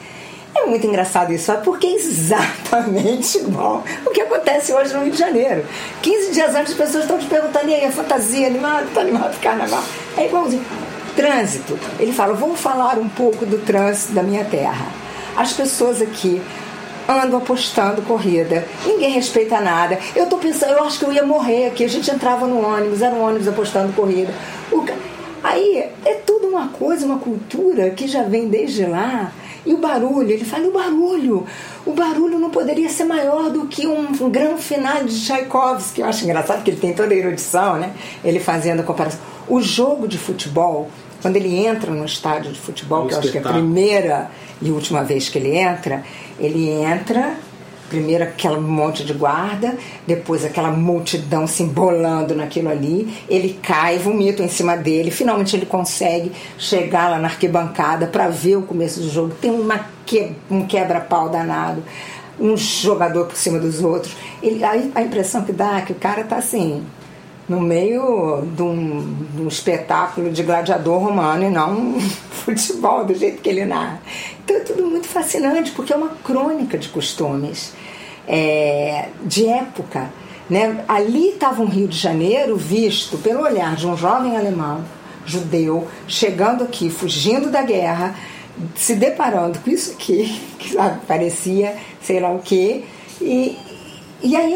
É 0.52 0.66
muito 0.66 0.84
engraçado 0.84 1.32
isso, 1.32 1.52
porque 1.64 1.86
é 1.86 1.94
exatamente 1.94 3.38
igual 3.38 3.84
o 4.04 4.10
que 4.10 4.20
acontece 4.20 4.72
hoje 4.72 4.92
no 4.92 5.04
Rio 5.04 5.12
de 5.12 5.18
Janeiro. 5.18 5.64
15 6.02 6.32
dias 6.32 6.54
antes 6.54 6.72
as 6.72 6.78
pessoas 6.78 7.04
estão 7.04 7.18
te 7.18 7.26
perguntando: 7.26 7.68
e 7.68 7.74
aí, 7.74 7.84
a 7.84 7.92
fantasia, 7.92 8.48
animado, 8.48 8.88
está 8.88 9.02
animado 9.02 9.30
para 9.30 9.38
o 9.38 9.42
carnaval? 9.42 9.84
É 10.16 10.26
igualzinho. 10.26 10.64
Trânsito. 11.14 11.78
Ele 12.00 12.12
fala: 12.12 12.34
vou 12.34 12.56
falar 12.56 12.98
um 12.98 13.08
pouco 13.08 13.46
do 13.46 13.58
trânsito 13.58 14.12
da 14.12 14.24
minha 14.24 14.44
terra. 14.44 14.86
As 15.36 15.52
pessoas 15.52 16.02
aqui 16.02 16.42
ando 17.10 17.36
apostando 17.36 18.02
corrida. 18.02 18.64
Ninguém 18.86 19.10
respeita 19.10 19.60
nada. 19.60 19.98
Eu 20.14 20.26
tô 20.26 20.38
pensando, 20.38 20.72
eu 20.72 20.84
acho 20.84 20.98
que 20.98 21.04
eu 21.04 21.12
ia 21.12 21.24
morrer 21.24 21.66
aqui. 21.66 21.84
A 21.84 21.88
gente 21.88 22.10
entrava 22.10 22.46
no 22.46 22.64
ônibus, 22.64 23.02
era 23.02 23.14
um 23.14 23.22
ônibus 23.22 23.48
apostando 23.48 23.92
corrida. 23.92 24.32
O... 24.70 24.84
Aí 25.42 25.90
é 26.04 26.14
tudo 26.24 26.46
uma 26.46 26.68
coisa, 26.68 27.04
uma 27.06 27.18
cultura 27.18 27.90
que 27.90 28.06
já 28.06 28.22
vem 28.22 28.48
desde 28.48 28.86
lá. 28.86 29.32
E 29.64 29.74
o 29.74 29.78
barulho, 29.78 30.30
ele 30.30 30.44
fala, 30.44 30.66
o 30.68 30.72
barulho. 30.72 31.46
O 31.84 31.92
barulho 31.92 32.38
não 32.38 32.50
poderia 32.50 32.88
ser 32.88 33.04
maior 33.04 33.50
do 33.50 33.66
que 33.66 33.86
um, 33.86 34.08
um 34.20 34.30
grande 34.30 34.62
final 34.62 35.04
de 35.04 35.20
Tchaikovsky. 35.20 36.00
Eu 36.00 36.06
acho 36.06 36.24
engraçado 36.24 36.62
que 36.62 36.70
ele 36.70 36.80
tem 36.80 36.94
toda 36.94 37.12
a 37.12 37.16
erudição, 37.16 37.76
né? 37.76 37.92
Ele 38.24 38.40
fazendo 38.40 38.80
a 38.80 38.82
comparação. 38.82 39.20
O 39.48 39.60
jogo 39.60 40.06
de 40.08 40.16
futebol, 40.16 40.88
quando 41.20 41.36
ele 41.36 41.54
entra 41.56 41.90
no 41.90 42.04
estádio 42.04 42.52
de 42.52 42.60
futebol, 42.60 43.04
um 43.04 43.08
que 43.08 43.14
eu 43.14 43.18
acho 43.18 43.32
que 43.32 43.38
é 43.38 43.40
a 43.40 43.52
primeira 43.52 44.30
e 44.62 44.70
última 44.70 45.02
vez 45.02 45.28
que 45.28 45.38
ele 45.38 45.56
entra, 45.56 46.04
ele 46.40 46.68
entra, 46.68 47.34
primeiro 47.88 48.24
aquele 48.24 48.58
monte 48.58 49.04
de 49.04 49.12
guarda, 49.12 49.76
depois 50.06 50.44
aquela 50.44 50.70
multidão 50.70 51.46
se 51.46 51.62
embolando 51.62 52.34
naquilo 52.34 52.70
ali, 52.70 53.12
ele 53.28 53.58
cai, 53.62 53.98
vomita 53.98 54.42
em 54.42 54.48
cima 54.48 54.76
dele, 54.76 55.10
finalmente 55.10 55.54
ele 55.54 55.66
consegue 55.66 56.32
chegar 56.56 57.10
lá 57.10 57.18
na 57.18 57.28
arquibancada 57.28 58.06
para 58.06 58.28
ver 58.28 58.56
o 58.56 58.62
começo 58.62 59.00
do 59.00 59.10
jogo. 59.10 59.34
Tem 59.40 59.50
uma 59.50 59.86
que, 60.06 60.32
um 60.50 60.66
quebra-pau 60.66 61.28
danado, 61.28 61.82
um 62.38 62.56
jogador 62.56 63.26
por 63.26 63.36
cima 63.36 63.58
dos 63.58 63.82
outros. 63.82 64.16
Ele, 64.42 64.64
a, 64.64 64.72
a 64.94 65.02
impressão 65.02 65.44
que 65.44 65.52
dá 65.52 65.78
é 65.78 65.82
que 65.82 65.92
o 65.92 65.96
cara 65.96 66.24
tá 66.24 66.36
assim, 66.36 66.82
no 67.50 67.60
meio 67.60 68.42
de 68.54 68.62
um, 68.62 69.16
de 69.34 69.42
um, 69.42 69.48
espetáculo 69.48 70.30
de 70.30 70.40
gladiador 70.44 71.02
romano 71.02 71.42
e 71.42 71.50
não 71.50 71.98
futebol 72.30 73.04
do 73.04 73.12
jeito 73.12 73.42
que 73.42 73.48
ele 73.48 73.64
narra. 73.64 74.00
Então 74.44 74.56
é 74.56 74.60
tudo 74.60 74.86
muito 74.86 75.08
fascinante, 75.08 75.72
porque 75.72 75.92
é 75.92 75.96
uma 75.96 76.10
crônica 76.22 76.78
de 76.78 76.88
costumes, 76.88 77.72
é, 78.28 79.08
de 79.24 79.48
época. 79.48 80.12
Né? 80.48 80.84
Ali 80.86 81.30
estava 81.30 81.60
um 81.60 81.66
Rio 81.66 81.88
de 81.88 81.98
Janeiro 81.98 82.56
visto 82.56 83.18
pelo 83.18 83.42
olhar 83.42 83.74
de 83.74 83.84
um 83.84 83.96
jovem 83.96 84.36
alemão, 84.36 84.84
judeu, 85.26 85.88
chegando 86.06 86.62
aqui, 86.62 86.88
fugindo 86.88 87.50
da 87.50 87.62
guerra, 87.62 88.14
se 88.76 88.94
deparando 88.94 89.58
com 89.58 89.70
isso 89.70 89.90
aqui, 89.90 90.40
que 90.56 90.74
sabe, 90.74 91.00
parecia 91.04 91.74
sei 92.00 92.20
lá 92.20 92.30
o 92.30 92.38
quê. 92.38 92.84
E, 93.20 93.58
e 94.22 94.36
aí 94.36 94.54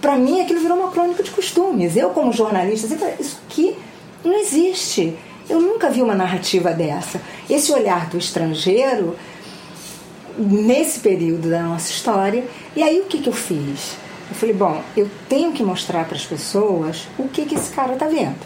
para 0.00 0.16
mim 0.16 0.40
aquilo 0.40 0.60
virou 0.60 0.78
uma 0.78 0.90
crônica 0.90 1.22
de 1.22 1.30
costumes. 1.30 1.96
Eu, 1.96 2.10
como 2.10 2.32
jornalista, 2.32 2.88
sempre 2.88 3.14
isso 3.18 3.40
aqui 3.46 3.76
não 4.24 4.38
existe. 4.38 5.16
Eu 5.48 5.60
nunca 5.60 5.90
vi 5.90 6.02
uma 6.02 6.14
narrativa 6.14 6.72
dessa. 6.72 7.20
Esse 7.48 7.72
olhar 7.72 8.08
do 8.08 8.18
estrangeiro 8.18 9.16
nesse 10.38 11.00
período 11.00 11.50
da 11.50 11.62
nossa 11.62 11.90
história. 11.90 12.44
E 12.74 12.82
aí 12.82 13.00
o 13.00 13.04
que, 13.04 13.18
que 13.18 13.28
eu 13.28 13.32
fiz? 13.32 13.96
Eu 14.28 14.36
falei, 14.36 14.54
bom, 14.54 14.80
eu 14.96 15.10
tenho 15.28 15.52
que 15.52 15.62
mostrar 15.62 16.04
para 16.04 16.16
as 16.16 16.24
pessoas 16.24 17.08
o 17.18 17.28
que, 17.28 17.44
que 17.44 17.56
esse 17.56 17.70
cara 17.70 17.94
está 17.94 18.06
vendo. 18.06 18.38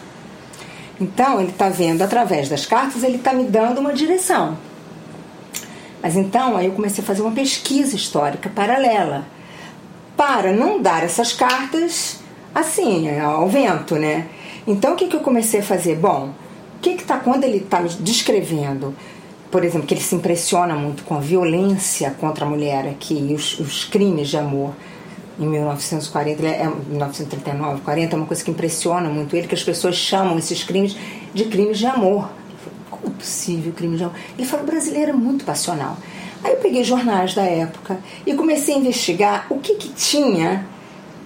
Então, 0.99 1.39
ele 1.39 1.51
está 1.51 1.69
vendo 1.69 2.01
através 2.01 2.49
das 2.49 2.65
cartas, 2.65 3.03
ele 3.03 3.17
está 3.17 3.33
me 3.33 3.43
dando 3.43 3.79
uma 3.79 3.93
direção. 3.93 4.57
Mas 6.01 6.15
então, 6.15 6.57
aí 6.57 6.65
eu 6.65 6.71
comecei 6.71 7.03
a 7.03 7.07
fazer 7.07 7.21
uma 7.21 7.31
pesquisa 7.31 7.95
histórica 7.95 8.49
paralela 8.49 9.25
para 10.15 10.51
não 10.51 10.81
dar 10.81 11.03
essas 11.03 11.33
cartas 11.33 12.19
assim, 12.53 13.19
ao 13.19 13.49
vento, 13.49 13.95
né? 13.95 14.27
Então 14.65 14.93
o 14.93 14.95
que, 14.95 15.07
que 15.07 15.15
eu 15.15 15.19
comecei 15.19 15.59
a 15.59 15.63
fazer? 15.63 15.95
Bom, 15.97 16.29
o 16.77 16.79
que 16.81 16.91
está 16.91 17.17
quando 17.17 17.43
ele 17.43 17.57
está 17.57 17.81
me 17.81 17.89
descrevendo, 17.89 18.95
por 19.51 19.63
exemplo, 19.63 19.85
que 19.85 19.93
ele 19.93 20.01
se 20.01 20.15
impressiona 20.15 20.75
muito 20.75 21.03
com 21.03 21.15
a 21.15 21.19
violência 21.19 22.11
contra 22.11 22.45
a 22.45 22.49
mulher 22.49 22.87
aqui 22.87 23.33
os, 23.35 23.59
os 23.59 23.83
crimes 23.83 24.29
de 24.29 24.37
amor 24.37 24.71
em 25.37 25.47
1940, 25.47 26.45
é, 26.45 26.63
1939, 26.65 27.81
40, 27.81 28.15
é 28.15 28.17
uma 28.17 28.25
coisa 28.25 28.43
que 28.43 28.51
impressiona 28.51 29.09
muito 29.09 29.35
ele, 29.35 29.47
que 29.47 29.55
as 29.55 29.63
pessoas 29.63 29.95
chamam 29.95 30.37
esses 30.37 30.63
crimes 30.63 30.95
de 31.33 31.45
crimes 31.45 31.77
de 31.77 31.85
amor. 31.85 32.29
Como 32.89 33.07
é 33.07 33.19
possível 33.19 33.73
crime 33.73 33.97
de 33.97 34.03
amor? 34.05 34.15
Ele 34.37 34.47
fala, 34.47 34.63
o 34.63 34.65
brasileiro 34.65 35.11
é 35.11 35.13
muito 35.13 35.43
passional. 35.43 35.97
Aí 36.45 36.51
eu 36.51 36.57
peguei 36.57 36.83
jornais 36.83 37.33
da 37.33 37.41
época 37.41 37.97
e 38.23 38.35
comecei 38.35 38.75
a 38.75 38.77
investigar 38.77 39.47
o 39.49 39.57
que, 39.57 39.73
que 39.73 39.89
tinha 39.89 40.63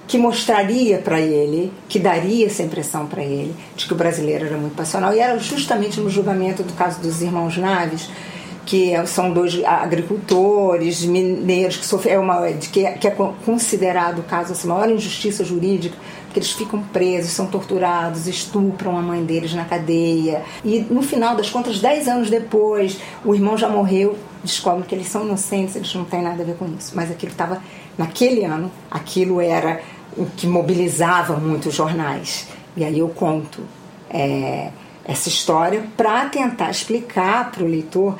que 0.07 0.17
mostraria 0.17 0.97
para 0.97 1.19
ele, 1.19 1.73
que 1.89 1.99
daria 1.99 2.47
essa 2.47 2.63
impressão 2.63 3.05
para 3.05 3.21
ele 3.21 3.53
de 3.75 3.85
que 3.85 3.91
o 3.91 3.97
brasileiro 3.97 4.45
era 4.45 4.57
muito 4.57 4.77
passional. 4.77 5.13
E 5.13 5.19
era 5.19 5.37
justamente 5.37 5.99
no 5.99 6.09
julgamento 6.09 6.63
do 6.63 6.71
caso 6.71 7.01
dos 7.01 7.21
irmãos 7.21 7.57
Naves, 7.57 8.09
que 8.65 8.93
são 9.07 9.31
dois 9.33 9.61
agricultores 9.65 11.03
mineiros 11.03 11.75
que 11.75 11.85
sofrem, 11.85 12.13
é 12.13 12.19
uma 12.19 12.47
que 12.53 12.85
é, 12.85 12.93
que 12.93 13.05
é 13.05 13.11
considerado 13.45 14.19
o 14.19 14.23
caso 14.23 14.53
assim, 14.53 14.69
maior 14.69 14.89
injustiça 14.89 15.43
jurídica 15.43 15.97
porque 16.29 16.39
eles 16.39 16.51
ficam 16.51 16.79
presos, 16.79 17.31
são 17.31 17.47
torturados, 17.47 18.27
estupram 18.27 18.95
a 18.95 19.01
mãe 19.01 19.25
deles 19.25 19.53
na 19.53 19.65
cadeia. 19.65 20.43
E 20.63 20.79
no 20.81 21.01
final 21.01 21.35
das 21.35 21.49
contas, 21.49 21.79
dez 21.79 22.07
anos 22.07 22.29
depois, 22.29 22.99
o 23.25 23.33
irmão 23.33 23.57
já 23.57 23.67
morreu, 23.67 24.15
descobre 24.43 24.85
que 24.87 24.95
eles 24.95 25.07
são 25.07 25.25
inocentes, 25.25 25.75
eles 25.75 25.93
não 25.93 26.05
têm 26.05 26.21
nada 26.21 26.41
a 26.41 26.45
ver 26.45 26.55
com 26.55 26.65
isso. 26.65 26.91
Mas 26.95 27.11
aquilo 27.11 27.31
estava, 27.31 27.61
naquele 27.97 28.45
ano, 28.45 28.71
aquilo 28.89 29.41
era 29.41 29.81
o 30.15 30.25
que 30.25 30.47
mobilizava 30.47 31.37
muito 31.37 31.69
os 31.69 31.75
jornais. 31.75 32.47
E 32.75 32.83
aí 32.83 32.99
eu 32.99 33.09
conto 33.09 33.61
é, 34.09 34.71
essa 35.05 35.29
história 35.29 35.83
para 35.97 36.25
tentar 36.29 36.69
explicar 36.69 37.51
para 37.51 37.63
o 37.63 37.67
leitor 37.67 38.17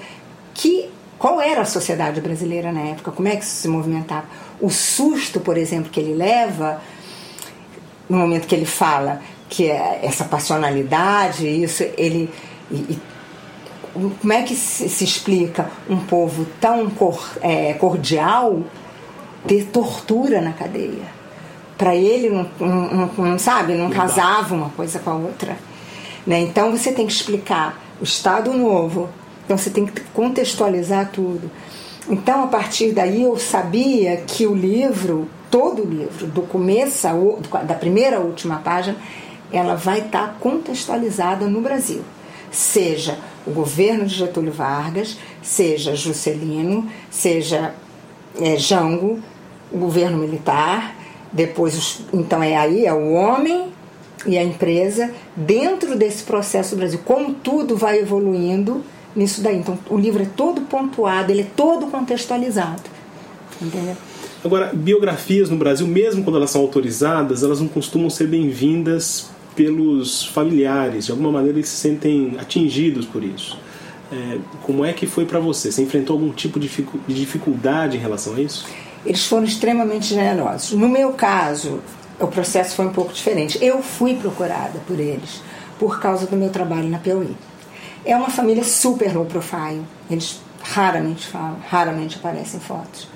que 0.53 0.89
qual 1.17 1.41
era 1.41 1.61
a 1.61 1.65
sociedade 1.65 2.21
brasileira 2.21 2.71
na 2.71 2.81
época, 2.81 3.11
como 3.11 3.27
é 3.27 3.35
que 3.35 3.43
isso 3.43 3.55
se 3.55 3.67
movimentava. 3.67 4.25
O 4.61 4.69
susto, 4.69 5.39
por 5.39 5.57
exemplo, 5.57 5.91
que 5.91 5.99
ele 5.99 6.13
leva 6.13 6.81
no 8.09 8.17
momento 8.17 8.47
que 8.47 8.55
ele 8.55 8.65
fala 8.65 9.21
que 9.49 9.69
é 9.69 9.99
essa 10.03 10.23
passionalidade, 10.25 11.47
isso, 11.47 11.83
ele. 11.97 12.29
E, 12.71 12.75
e, 12.75 12.99
como 14.21 14.33
é 14.33 14.43
que 14.43 14.55
se, 14.55 15.03
explica 15.03 15.69
um 15.89 15.97
povo 15.97 16.45
tão 16.59 16.89
cor, 16.89 17.19
é, 17.41 17.73
cordial 17.73 18.61
ter 19.47 19.65
tortura 19.65 20.41
na 20.41 20.53
cadeia? 20.53 21.19
Para 21.77 21.95
ele, 21.95 22.29
não, 22.29 22.49
não, 22.59 23.09
não, 23.17 23.39
sabe, 23.39 23.73
não 23.73 23.89
casava 23.89 24.53
uma 24.53 24.69
coisa 24.69 24.99
com 24.99 25.09
a 25.11 25.15
outra. 25.15 25.57
Né? 26.27 26.41
Então 26.41 26.71
você 26.71 26.91
tem 26.91 27.07
que 27.07 27.13
explicar 27.13 27.81
o 28.01 28.03
Estado 28.03 28.53
Novo, 28.53 29.09
então 29.45 29.57
você 29.57 29.69
tem 29.69 29.85
que 29.85 30.01
contextualizar 30.13 31.09
tudo. 31.11 31.49
Então, 32.09 32.43
a 32.43 32.47
partir 32.47 32.91
daí, 32.91 33.21
eu 33.21 33.37
sabia 33.37 34.17
que 34.17 34.47
o 34.47 34.55
livro 34.55 35.29
todo 35.49 35.83
o 35.83 35.89
livro, 35.89 36.27
do 36.27 36.41
começo 36.43 37.07
da 37.65 37.73
primeira 37.73 38.17
à 38.17 38.19
última 38.19 38.57
página, 38.57 38.97
ela 39.51 39.75
vai 39.75 39.99
estar 39.99 40.37
contextualizada 40.39 41.47
no 41.47 41.61
Brasil. 41.61 42.01
Seja 42.51 43.17
o 43.49 43.53
governo 43.53 44.05
de 44.05 44.15
Getúlio 44.15 44.51
Vargas, 44.51 45.17
seja 45.41 45.95
Juscelino, 45.95 46.87
seja 47.09 47.73
é, 48.39 48.57
Jango, 48.57 49.19
o 49.71 49.77
governo 49.77 50.17
militar, 50.17 50.95
depois, 51.31 52.01
então 52.13 52.41
é 52.41 52.55
aí, 52.55 52.85
é 52.85 52.93
o 52.93 53.11
homem 53.13 53.67
e 54.25 54.37
a 54.37 54.43
empresa 54.43 55.11
dentro 55.35 55.95
desse 55.95 56.23
processo 56.23 56.75
do 56.75 56.79
Brasil, 56.79 56.99
como 57.03 57.33
tudo 57.33 57.75
vai 57.75 57.99
evoluindo 57.99 58.83
nisso 59.15 59.41
daí. 59.41 59.57
Então, 59.57 59.77
o 59.89 59.97
livro 59.97 60.23
é 60.23 60.25
todo 60.25 60.61
pontuado, 60.61 61.31
ele 61.31 61.41
é 61.41 61.47
todo 61.55 61.87
contextualizado. 61.87 62.83
Entendeu? 63.61 63.95
Agora, 64.43 64.71
biografias 64.73 65.49
no 65.49 65.57
Brasil, 65.57 65.85
mesmo 65.85 66.23
quando 66.23 66.37
elas 66.37 66.51
são 66.51 66.61
autorizadas, 66.61 67.43
elas 67.43 67.59
não 67.59 67.67
costumam 67.67 68.09
ser 68.09 68.27
bem-vindas 68.27 69.29
pelos 69.59 70.23
familiares. 70.23 71.07
De 71.07 71.11
alguma 71.11 71.33
maneira, 71.33 71.57
eles 71.57 71.67
se 71.67 71.75
sentem 71.75 72.37
atingidos 72.39 73.05
por 73.05 73.21
isso. 73.21 73.59
É, 74.09 74.37
como 74.63 74.85
é 74.85 74.93
que 74.93 75.05
foi 75.05 75.25
para 75.25 75.37
você? 75.37 75.69
Você 75.69 75.81
enfrentou 75.81 76.15
algum 76.15 76.31
tipo 76.31 76.57
de 76.57 76.69
dificuldade 77.09 77.97
em 77.97 77.99
relação 77.99 78.35
a 78.35 78.41
isso? 78.41 78.65
Eles 79.05 79.25
foram 79.25 79.43
extremamente 79.43 80.05
generosos. 80.05 80.71
No 80.71 80.87
meu 80.87 81.11
caso, 81.11 81.81
o 82.17 82.27
processo 82.27 82.73
foi 82.73 82.85
um 82.85 82.93
pouco 82.93 83.11
diferente. 83.11 83.59
Eu 83.61 83.83
fui 83.83 84.15
procurada 84.15 84.79
por 84.87 84.97
eles 84.97 85.41
por 85.77 85.99
causa 85.99 86.25
do 86.25 86.37
meu 86.37 86.49
trabalho 86.49 86.87
na 86.87 86.97
Piauí. 86.97 87.35
É 88.05 88.15
uma 88.15 88.29
família 88.29 88.63
super 88.63 89.13
low 89.13 89.25
profile. 89.25 89.81
Eles 90.09 90.39
raramente 90.63 91.27
falam, 91.27 91.57
raramente 91.69 92.15
aparecem 92.15 92.61
fotos. 92.61 93.09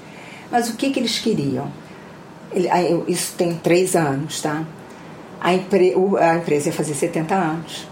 Mas 0.51 0.69
o 0.69 0.75
que, 0.75 0.89
que 0.89 0.99
eles 0.99 1.19
queriam? 1.19 1.71
Isso 3.08 3.34
tem 3.38 3.56
três 3.56 3.95
anos, 3.95 4.41
tá? 4.41 4.65
A, 5.43 5.53
empre, 5.53 5.93
a 6.19 6.38
empresa 6.38 6.69
ia 6.69 6.73
fazer 6.73 6.95
70 6.95 7.36
anos. 7.36 7.88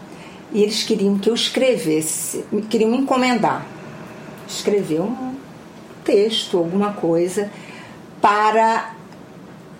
E 0.54 0.64
eles 0.64 0.84
queriam 0.84 1.20
que 1.20 1.30
eu 1.30 1.34
escrevesse, 1.34 2.46
queriam 2.70 2.90
me 2.90 2.98
encomendar. 2.98 3.66
Escrever 4.48 5.02
um 5.02 5.36
texto, 6.04 6.58
alguma 6.58 6.94
coisa, 6.94 7.52
para 8.22 8.94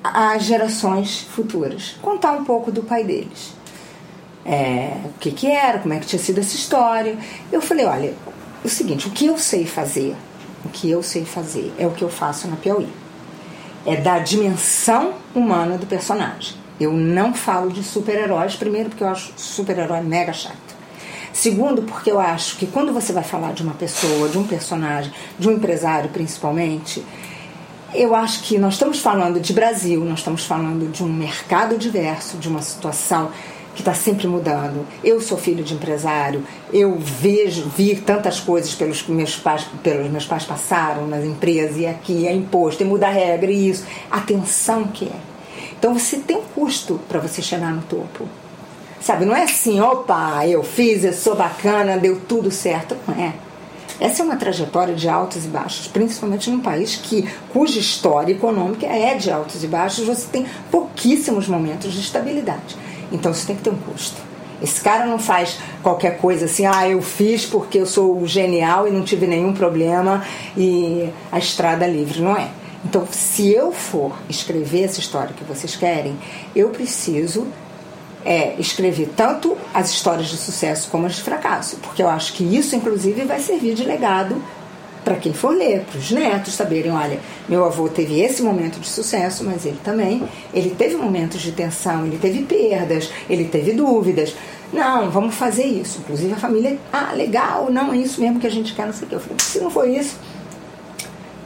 as 0.04 0.44
gerações 0.44 1.22
futuras. 1.22 1.96
Contar 2.02 2.34
um 2.34 2.44
pouco 2.44 2.72
do 2.72 2.84
pai 2.84 3.06
deles. 3.06 3.54
É, 4.46 4.98
o 5.06 5.14
que, 5.20 5.32
que 5.32 5.48
era, 5.48 5.80
como 5.80 5.94
é 5.94 6.00
que 6.00 6.08
tinha 6.08 6.22
sido 6.22 6.40
essa 6.40 6.56
história. 6.56 7.18
Eu 7.52 7.62
falei, 7.62 7.86
olha, 7.86 8.14
o 8.64 8.70
seguinte, 8.70 9.08
o 9.08 9.12
que 9.12 9.28
eu 9.28 9.38
sei 9.38 9.66
fazer 9.66 10.16
o 10.64 10.70
que 10.70 10.90
eu 10.90 11.02
sei 11.02 11.26
fazer 11.26 11.74
é 11.78 11.88
o 11.88 11.92
que 11.92 12.04
eu 12.04 12.10
faço 12.10 12.48
na 12.48 12.56
Piauí. 12.56 12.88
É 13.86 13.96
da 13.96 14.20
dimensão 14.20 15.14
humana 15.34 15.78
do 15.78 15.88
personagem. 15.88 16.61
Eu 16.80 16.94
não 16.94 17.34
falo 17.34 17.72
de 17.72 17.84
super-heróis, 17.84 18.56
primeiro 18.56 18.90
porque 18.90 19.04
eu 19.04 19.10
acho 19.10 19.34
super-herói 19.38 20.02
mega 20.02 20.34
chato. 20.34 20.72
Segundo, 21.34 21.84
porque 21.84 22.12
eu 22.12 22.20
acho 22.20 22.58
que 22.58 22.68
quando 22.68 22.92
você 22.94 23.14
vai 23.14 23.24
falar 23.24 23.54
de 23.54 23.64
uma 23.64 23.74
pessoa, 23.74 24.28
de 24.28 24.38
um 24.38 24.46
personagem, 24.46 25.12
de 25.40 25.48
um 25.48 25.54
empresário 25.54 26.10
principalmente, 26.10 27.04
eu 27.94 28.16
acho 28.16 28.44
que 28.44 28.58
nós 28.58 28.74
estamos 28.74 29.00
falando 29.00 29.40
de 29.40 29.54
Brasil, 29.54 30.04
nós 30.04 30.20
estamos 30.20 30.46
falando 30.46 30.92
de 30.92 31.04
um 31.04 31.12
mercado 31.12 31.78
diverso, 31.78 32.38
de 32.38 32.48
uma 32.48 32.62
situação 32.62 33.32
que 33.74 33.82
está 33.82 33.94
sempre 33.94 34.28
mudando. 34.28 34.86
Eu 35.04 35.22
sou 35.22 35.38
filho 35.38 35.64
de 35.64 35.74
empresário, 35.74 36.44
eu 36.74 36.98
vejo, 37.00 37.70
vi 37.76 37.96
tantas 37.96 38.40
coisas 38.40 38.74
pelos 38.76 39.06
meus 39.08 39.36
pais, 39.36 39.66
pelos 39.82 40.10
meus 40.10 40.26
pais 40.26 40.44
passaram 40.44 41.08
nas 41.08 41.24
empresas 41.24 41.78
e 41.78 41.86
aqui 41.86 42.28
é 42.28 42.34
imposto, 42.34 42.84
e 42.84 42.86
muda 42.86 43.08
a 43.08 43.12
regra 43.12 43.52
e 43.52 43.70
isso. 43.70 43.86
Atenção 44.10 44.86
que 44.86 45.06
é. 45.06 45.31
Então 45.82 45.98
você 45.98 46.18
tem 46.18 46.38
um 46.38 46.44
custo 46.44 47.00
para 47.10 47.20
você 47.20 47.42
chegar 47.42 47.72
no 47.72 47.82
topo. 47.82 48.30
Sabe, 49.02 49.26
não 49.26 49.36
é 49.36 49.46
assim, 49.46 49.82
opa, 49.82 50.46
eu 50.46 50.62
fiz, 50.62 51.04
eu 51.04 51.12
sou 51.12 51.36
bacana, 51.36 51.98
deu 51.98 52.22
tudo 52.22 52.52
certo. 52.52 52.96
Não 53.08 53.16
é. 53.16 53.34
Essa 54.00 54.22
é 54.22 54.26
uma 54.26 54.36
trajetória 54.36 54.94
de 54.94 55.10
altos 55.10 55.44
e 55.44 55.48
baixos, 55.48 55.88
principalmente 55.88 56.52
num 56.52 56.60
país 56.60 56.98
que, 56.98 57.28
cuja 57.52 57.80
história 57.80 58.32
econômica 58.32 58.86
é 58.86 59.16
de 59.16 59.32
altos 59.32 59.64
e 59.64 59.68
baixos, 59.68 60.06
você 60.06 60.28
tem 60.32 60.46
pouquíssimos 60.70 61.48
momentos 61.48 61.94
de 61.94 62.02
estabilidade. 62.02 62.78
Então 63.12 63.32
isso 63.32 63.48
tem 63.48 63.56
que 63.56 63.64
ter 63.64 63.72
um 63.72 63.78
custo. 63.78 64.22
Esse 64.62 64.80
cara 64.82 65.08
não 65.08 65.18
faz 65.18 65.58
qualquer 65.82 66.20
coisa 66.20 66.46
assim, 66.46 66.68
ah, 66.68 66.88
eu 66.88 67.02
fiz 67.02 67.44
porque 67.44 67.80
eu 67.80 67.88
sou 67.88 68.24
genial 68.28 68.88
e 68.88 68.92
não 68.92 69.02
tive 69.02 69.26
nenhum 69.26 69.52
problema 69.52 70.24
e 70.56 71.10
a 71.32 71.40
estrada 71.40 71.88
livre. 71.88 72.22
Não 72.22 72.38
é. 72.38 72.61
Então, 72.84 73.08
se 73.12 73.52
eu 73.52 73.72
for 73.72 74.18
escrever 74.30 74.84
essa 74.84 75.00
história 75.00 75.34
que 75.34 75.44
vocês 75.44 75.76
querem, 75.76 76.18
eu 76.56 76.70
preciso 76.70 77.48
é, 78.26 78.56
escrever 78.60 79.12
tanto 79.16 79.58
as 79.74 79.90
histórias 79.92 80.28
de 80.28 80.38
sucesso 80.38 80.90
como 80.90 81.06
as 81.06 81.16
de 81.16 81.22
fracasso, 81.22 81.78
porque 81.78 82.02
eu 82.02 82.10
acho 82.10 82.34
que 82.34 82.44
isso, 82.44 82.76
inclusive, 82.76 83.24
vai 83.24 83.40
servir 83.40 83.76
de 83.76 83.84
legado 83.84 84.42
para 85.04 85.16
quem 85.16 85.34
for 85.34 85.56
ler, 85.56 85.82
para 85.82 85.98
os 85.98 86.12
netos 86.12 86.54
saberem, 86.54 86.92
olha, 86.92 87.20
meu 87.50 87.66
avô 87.66 87.90
teve 87.90 88.20
esse 88.20 88.44
momento 88.44 88.80
de 88.80 88.88
sucesso, 88.88 89.44
mas 89.44 89.66
ele 89.66 89.80
também, 89.84 90.24
ele 90.54 90.70
teve 90.72 90.96
momentos 90.96 91.42
de 91.42 91.52
tensão, 91.52 92.06
ele 92.06 92.18
teve 92.18 92.44
perdas, 92.44 93.10
ele 93.28 93.46
teve 93.46 93.74
dúvidas. 93.74 94.36
Não, 94.72 95.10
vamos 95.10 95.36
fazer 95.36 95.66
isso. 95.66 96.00
Inclusive 96.00 96.34
a 96.34 96.38
família, 96.38 96.78
ah, 96.94 97.14
legal, 97.14 97.72
não 97.72 97.92
é 97.92 97.98
isso 97.98 98.22
mesmo 98.22 98.40
que 98.40 98.48
a 98.48 98.52
gente 98.52 98.74
quer, 98.74 98.86
não 98.86 98.94
sei 98.94 99.06
o 99.06 99.10
que. 99.10 99.16
Eu 99.16 99.20
falei, 99.20 99.38
se 99.40 99.60
não 99.60 99.72
for 99.72 99.90
isso, 99.90 100.16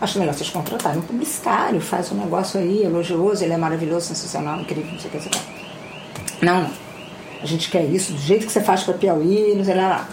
acho 0.06 0.18
melhor 0.18 0.34
vocês 0.34 0.50
contratarem 0.50 1.00
um 1.00 1.02
publicitário, 1.02 1.82
faz 1.82 2.12
um 2.12 2.16
negócio 2.16 2.60
aí 2.60 2.84
elogioso, 2.84 3.44
ele 3.44 3.54
é 3.54 3.58
maravilhoso, 3.58 4.08
sensacional, 4.08 4.62
incrível, 4.62 4.92
não 4.92 5.00
sei 5.00 5.10
o 5.10 5.12
que. 5.12 5.18
Não, 5.18 5.24
sei 5.24 5.32
o 5.32 6.40
que. 6.40 6.46
não, 6.46 6.70
a 7.42 7.46
gente 7.46 7.70
quer 7.70 7.84
isso 7.84 8.14
do 8.14 8.20
jeito 8.20 8.46
que 8.46 8.52
você 8.52 8.62
faz 8.62 8.84
para 8.84 8.94
Piauí, 8.94 9.54
não 9.56 9.66
sei 9.66 9.76
lá 9.76 10.08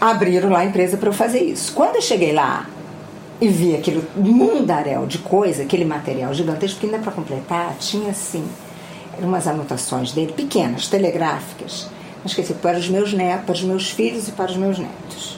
abriram 0.00 0.50
lá 0.50 0.60
a 0.60 0.64
empresa 0.64 0.96
para 0.96 1.08
eu 1.08 1.12
fazer 1.12 1.42
isso. 1.42 1.72
Quando 1.72 1.96
eu 1.96 2.02
cheguei 2.02 2.32
lá 2.32 2.66
e 3.40 3.48
vi 3.48 3.76
aquele 3.76 4.06
mundaréu 4.16 5.06
de 5.06 5.18
coisa, 5.18 5.62
aquele 5.62 5.84
material 5.84 6.32
gigantesco, 6.34 6.80
que 6.80 6.86
ainda 6.86 6.98
para 6.98 7.12
completar 7.12 7.76
tinha 7.78 8.10
assim, 8.10 8.44
umas 9.18 9.46
anotações 9.46 10.12
dele, 10.12 10.32
pequenas, 10.32 10.88
telegráficas, 10.88 11.88
mas 12.22 12.34
que 12.34 12.42
para 12.54 12.78
os 12.78 12.88
meus 12.88 13.12
netos, 13.12 13.44
para 13.44 13.54
os 13.54 13.62
meus 13.62 13.90
filhos 13.90 14.28
e 14.28 14.32
para 14.32 14.50
os 14.50 14.56
meus 14.56 14.78
netos. 14.78 15.37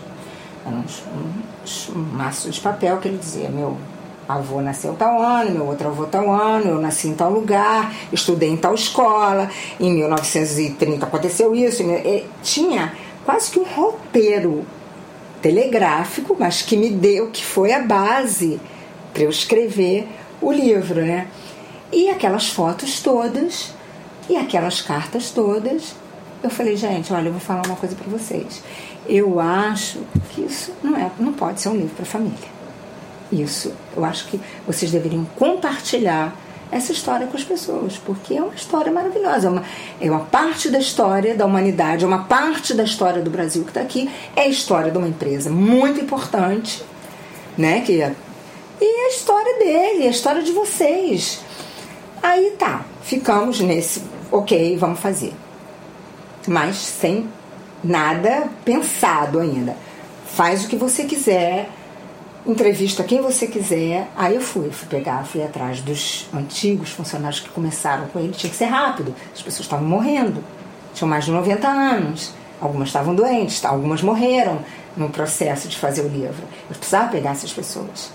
Uns, 0.67 1.89
um 1.89 1.99
maço 1.99 2.51
de 2.51 2.61
papel 2.61 2.99
que 2.99 3.09
ele 3.09 3.19
dizia, 3.19 3.49
meu 3.49 3.77
avô 4.29 4.61
nasceu 4.61 4.95
tal 4.95 5.21
ano, 5.21 5.51
meu 5.51 5.67
outro 5.67 5.89
avô 5.89 6.05
tal 6.05 6.31
ano, 6.31 6.67
eu 6.71 6.81
nasci 6.81 7.09
em 7.09 7.15
tal 7.15 7.31
lugar, 7.31 7.93
estudei 8.13 8.51
em 8.51 8.57
tal 8.57 8.75
escola, 8.75 9.51
em 9.79 9.93
1930 9.93 11.05
aconteceu 11.05 11.55
isso. 11.55 11.83
Tinha 12.43 12.93
quase 13.25 13.51
que 13.51 13.59
um 13.59 13.65
roteiro 13.65 14.65
telegráfico, 15.43 16.37
mas 16.39 16.63
que 16.63 16.77
me 16.77 16.91
deu, 16.91 17.31
que 17.31 17.45
foi 17.45 17.73
a 17.73 17.81
base 17.81 18.61
para 19.13 19.25
eu 19.25 19.31
escrever 19.31 20.07
o 20.41 20.53
livro, 20.53 21.01
né? 21.01 21.27
E 21.93 22.09
aquelas 22.09 22.49
fotos 22.49 23.01
todas, 23.03 23.73
e 24.29 24.37
aquelas 24.37 24.81
cartas 24.81 25.31
todas. 25.31 25.95
Eu 26.43 26.49
falei, 26.49 26.77
gente, 26.77 27.13
olha, 27.13 27.29
eu 27.29 27.33
vou 27.33 27.41
falar 27.41 27.67
uma 27.67 27.77
coisa 27.77 27.97
para 27.97 28.09
vocês. 28.09 28.63
Eu 29.13 29.41
acho 29.41 29.99
que 30.31 30.43
isso 30.43 30.73
não, 30.85 30.97
é, 30.97 31.11
não 31.19 31.33
pode 31.33 31.61
ser 31.61 31.69
um 31.69 31.75
livro 31.75 31.97
para 31.97 32.05
família. 32.05 32.49
Isso, 33.33 33.73
eu 33.97 34.05
acho 34.05 34.29
que 34.29 34.41
vocês 34.65 34.93
deveriam 34.93 35.25
compartilhar 35.37 36.33
essa 36.71 36.93
história 36.93 37.27
com 37.27 37.37
as 37.37 37.43
pessoas, 37.43 37.99
porque 37.99 38.35
é 38.35 38.41
uma 38.41 38.55
história 38.55 38.93
maravilhosa, 38.93 39.49
é 39.49 39.51
uma, 39.51 39.65
é 40.01 40.09
uma 40.09 40.21
parte 40.21 40.69
da 40.71 40.79
história 40.79 41.35
da 41.35 41.45
humanidade, 41.45 42.05
é 42.05 42.07
uma 42.07 42.23
parte 42.23 42.73
da 42.73 42.85
história 42.85 43.21
do 43.21 43.31
Brasil 43.31 43.65
que 43.65 43.71
está 43.71 43.81
aqui, 43.81 44.09
é 44.37 44.43
a 44.43 44.49
história 44.49 44.93
de 44.93 44.97
uma 44.97 45.09
empresa 45.09 45.51
muito 45.51 46.01
importante, 46.01 46.81
né? 47.59 47.81
Que 47.81 48.01
é, 48.01 48.15
e 48.81 48.85
a 48.85 49.09
história 49.09 49.59
dele, 49.59 50.07
a 50.07 50.11
história 50.11 50.41
de 50.41 50.53
vocês. 50.53 51.41
Aí 52.23 52.55
tá, 52.57 52.85
ficamos 53.03 53.59
nesse, 53.59 54.05
ok, 54.31 54.77
vamos 54.77 55.01
fazer. 55.01 55.33
Mas 56.47 56.77
sem 56.77 57.29
nada 57.83 58.49
pensado 58.65 59.39
ainda. 59.39 59.77
Faz 60.27 60.65
o 60.65 60.69
que 60.69 60.77
você 60.77 61.05
quiser, 61.05 61.69
entrevista 62.47 63.03
quem 63.05 63.21
você 63.21 63.47
quiser. 63.47 64.09
Aí 64.17 64.35
eu 64.35 64.41
fui, 64.41 64.71
fui 64.71 64.89
pegar, 64.89 65.25
fui 65.25 65.43
atrás 65.43 65.81
dos 65.81 66.29
antigos 66.33 66.91
funcionários 66.91 67.41
que 67.41 67.49
começaram 67.51 68.07
com 68.09 68.19
ele. 68.19 68.33
Tinha 68.33 68.51
que 68.51 68.57
ser 68.57 68.67
rápido, 68.67 69.15
as 69.35 69.43
pessoas 69.43 69.67
estavam 69.67 69.87
morrendo, 69.87 70.43
tinham 70.95 71.09
mais 71.09 71.25
de 71.25 71.31
90 71.31 71.69
anos, 71.69 72.33
algumas 72.61 72.89
estavam 72.89 73.15
doentes, 73.15 73.65
algumas 73.65 74.03
morreram 74.03 74.61
no 74.97 75.09
processo 75.09 75.69
de 75.69 75.77
fazer 75.77 76.03
o 76.03 76.09
livro. 76.09 76.43
Eu 76.69 76.77
precisava 76.77 77.09
pegar 77.09 77.31
essas 77.31 77.53
pessoas. 77.53 78.11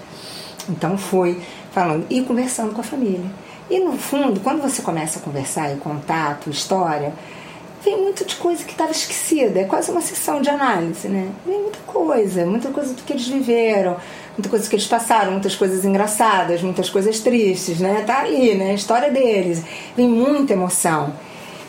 Então 0.69 0.97
fui 0.97 1.41
falando 1.71 2.05
e 2.09 2.21
conversando 2.21 2.73
com 2.73 2.81
a 2.81 2.83
família. 2.83 3.29
E 3.69 3.79
no 3.79 3.97
fundo, 3.97 4.39
quando 4.41 4.61
você 4.61 4.81
começa 4.81 5.19
a 5.19 5.21
conversar 5.21 5.73
e 5.73 5.77
contato, 5.77 6.49
história, 6.49 7.13
vem 7.85 8.01
muito 8.01 8.25
de 8.25 8.35
coisa 8.35 8.63
que 8.63 8.71
estava 8.71 8.91
esquecida. 8.91 9.59
É 9.59 9.63
quase 9.63 9.91
uma 9.91 10.01
sessão 10.01 10.41
de 10.41 10.49
análise, 10.49 11.07
né? 11.07 11.29
Vem 11.45 11.61
muita 11.61 11.79
coisa, 11.85 12.45
muita 12.45 12.69
coisa 12.69 12.93
do 12.93 13.03
que 13.03 13.13
eles 13.13 13.27
viveram, 13.27 13.95
muita 14.35 14.49
coisa 14.49 14.67
que 14.67 14.75
eles 14.75 14.87
passaram, 14.87 15.31
muitas 15.31 15.55
coisas 15.55 15.85
engraçadas, 15.85 16.61
muitas 16.61 16.89
coisas 16.89 17.19
tristes, 17.19 17.79
né? 17.79 18.03
Tá 18.05 18.21
ali, 18.21 18.55
né? 18.55 18.71
A 18.71 18.73
história 18.73 19.11
deles. 19.11 19.61
Vem 19.95 20.09
muita 20.09 20.53
emoção. 20.53 21.13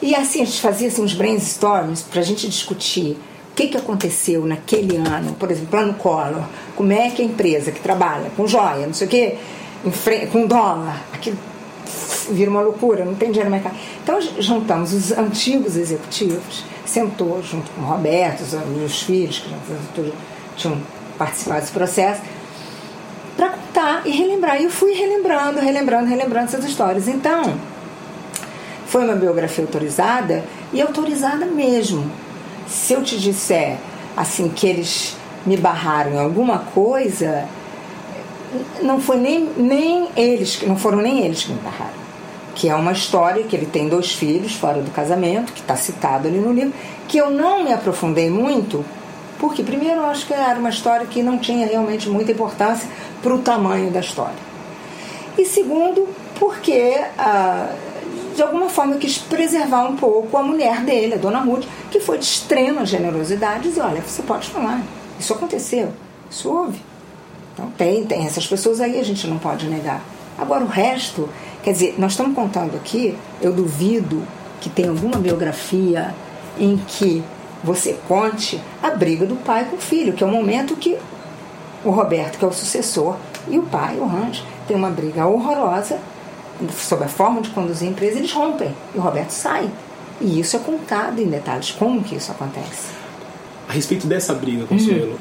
E 0.00 0.14
assim, 0.14 0.42
a 0.42 0.44
gente 0.46 0.60
fazia 0.60 0.88
assim, 0.88 1.02
uns 1.02 1.12
brainstorms 1.12 2.02
para 2.02 2.20
a 2.20 2.24
gente 2.24 2.48
discutir 2.48 3.18
o 3.52 3.54
que, 3.54 3.68
que 3.68 3.76
aconteceu 3.76 4.44
naquele 4.44 4.96
ano, 4.96 5.34
por 5.34 5.50
exemplo, 5.50 5.70
plano 5.70 5.94
Collor, 5.94 6.44
como 6.74 6.92
é 6.92 7.08
que 7.10 7.22
a 7.22 7.24
empresa 7.24 7.72
que 7.72 7.80
trabalha 7.80 8.30
com 8.36 8.46
joia, 8.46 8.86
não 8.86 8.92
sei 8.92 9.06
o 9.06 9.10
quê, 9.10 9.38
com 10.30 10.46
dólar, 10.46 11.02
aquilo 11.12 11.38
vira 12.30 12.50
uma 12.50 12.60
loucura, 12.60 13.04
não 13.04 13.14
tem 13.14 13.30
dinheiro 13.30 13.50
no 13.50 13.56
mercado. 13.56 13.76
Então 14.02 14.20
juntamos 14.38 14.92
os 14.92 15.12
antigos 15.12 15.76
executivos, 15.76 16.64
sentou 16.84 17.42
junto 17.42 17.70
com 17.72 17.82
o 17.82 17.84
Roberto, 17.84 18.42
os 18.42 18.52
meus 18.76 19.02
filhos, 19.02 19.38
que 19.38 19.50
já 19.50 19.56
tinham 20.56 20.78
participado 21.18 21.60
desse 21.60 21.72
processo, 21.72 22.20
para 23.36 23.50
contar 23.50 24.02
e 24.06 24.10
relembrar. 24.10 24.60
E 24.60 24.64
eu 24.64 24.70
fui 24.70 24.92
relembrando, 24.92 25.60
relembrando, 25.60 26.06
relembrando 26.06 26.46
essas 26.46 26.64
histórias. 26.64 27.08
Então, 27.08 27.58
foi 28.86 29.04
uma 29.04 29.14
biografia 29.14 29.64
autorizada 29.64 30.44
e 30.72 30.80
autorizada 30.80 31.44
mesmo. 31.46 32.10
Se 32.68 32.94
eu 32.94 33.02
te 33.02 33.18
disser 33.18 33.76
assim 34.16 34.48
que 34.48 34.66
eles 34.66 35.16
me 35.44 35.56
barraram 35.56 36.12
em 36.12 36.18
alguma 36.18 36.58
coisa, 36.58 37.46
não 38.82 39.00
foi 39.00 39.18
nem, 39.18 39.48
nem 39.56 40.08
eles, 40.16 40.62
não 40.62 40.76
foram 40.76 40.98
nem 40.98 41.24
eles 41.24 41.44
que 41.44 41.52
me 41.52 41.60
barraram 41.60 42.05
que 42.56 42.70
é 42.70 42.74
uma 42.74 42.92
história 42.92 43.44
que 43.44 43.54
ele 43.54 43.66
tem 43.66 43.86
dois 43.86 44.12
filhos 44.12 44.54
fora 44.54 44.80
do 44.80 44.90
casamento, 44.90 45.52
que 45.52 45.60
está 45.60 45.76
citado 45.76 46.26
ali 46.26 46.38
no 46.38 46.52
livro, 46.52 46.72
que 47.06 47.18
eu 47.18 47.30
não 47.30 47.62
me 47.62 47.72
aprofundei 47.72 48.30
muito, 48.30 48.82
porque 49.38 49.62
primeiro 49.62 50.00
eu 50.00 50.06
acho 50.06 50.26
que 50.26 50.32
era 50.32 50.58
uma 50.58 50.70
história 50.70 51.06
que 51.06 51.22
não 51.22 51.36
tinha 51.36 51.66
realmente 51.66 52.08
muita 52.08 52.32
importância 52.32 52.88
para 53.22 53.34
o 53.34 53.38
tamanho 53.38 53.90
da 53.90 54.00
história. 54.00 54.34
E 55.36 55.44
segundo, 55.44 56.08
porque 56.38 56.98
ah, 57.18 57.74
de 58.34 58.42
alguma 58.42 58.70
forma 58.70 58.94
eu 58.94 58.98
quis 58.98 59.18
preservar 59.18 59.84
um 59.84 59.96
pouco 59.96 60.34
a 60.38 60.42
mulher 60.42 60.80
dele, 60.80 61.12
a 61.12 61.18
dona 61.18 61.40
Ruth, 61.40 61.66
que 61.90 62.00
foi 62.00 62.16
de 62.16 62.24
extrema 62.24 62.86
generosidade, 62.86 63.68
e 63.68 63.78
olha, 63.78 64.00
você 64.00 64.22
pode 64.22 64.48
falar, 64.48 64.80
isso 65.20 65.34
aconteceu, 65.34 65.92
isso 66.30 66.50
houve. 66.50 66.80
Então 67.52 67.70
tem, 67.76 68.06
tem 68.06 68.24
essas 68.24 68.46
pessoas 68.46 68.80
aí, 68.80 68.98
a 68.98 69.04
gente 69.04 69.26
não 69.26 69.36
pode 69.36 69.66
negar. 69.66 70.00
Agora 70.38 70.64
o 70.64 70.68
resto 70.68 71.28
Quer 71.66 71.72
dizer, 71.72 71.94
nós 71.98 72.12
estamos 72.12 72.32
contando 72.32 72.76
aqui, 72.76 73.18
eu 73.42 73.52
duvido 73.52 74.22
que 74.60 74.70
tenha 74.70 74.88
alguma 74.88 75.18
biografia 75.18 76.14
em 76.56 76.76
que 76.76 77.24
você 77.64 77.98
conte 78.06 78.62
a 78.80 78.90
briga 78.90 79.26
do 79.26 79.34
pai 79.34 79.64
com 79.64 79.74
o 79.74 79.80
filho, 79.80 80.12
que 80.12 80.22
é 80.22 80.26
o 80.28 80.30
momento 80.30 80.76
que 80.76 80.96
o 81.84 81.90
Roberto, 81.90 82.38
que 82.38 82.44
é 82.44 82.46
o 82.46 82.52
sucessor, 82.52 83.16
e 83.48 83.58
o 83.58 83.64
pai, 83.64 83.96
o 83.98 84.06
Range, 84.06 84.44
tem 84.68 84.76
uma 84.76 84.90
briga 84.90 85.26
horrorosa 85.26 85.98
sobre 86.70 87.06
a 87.06 87.08
forma 87.08 87.40
de 87.40 87.50
conduzir 87.50 87.88
a 87.88 87.90
empresa, 87.90 88.18
eles 88.18 88.32
rompem 88.32 88.72
e 88.94 88.98
o 88.98 89.00
Roberto 89.00 89.30
sai. 89.30 89.68
E 90.20 90.38
isso 90.38 90.54
é 90.54 90.60
contado 90.60 91.20
em 91.20 91.26
detalhes 91.26 91.72
como 91.72 92.00
que 92.00 92.14
isso 92.14 92.30
acontece. 92.30 92.92
A 93.68 93.72
respeito 93.72 94.06
dessa 94.06 94.32
briga, 94.32 94.66
Consuelo, 94.66 95.14
uhum. 95.14 95.18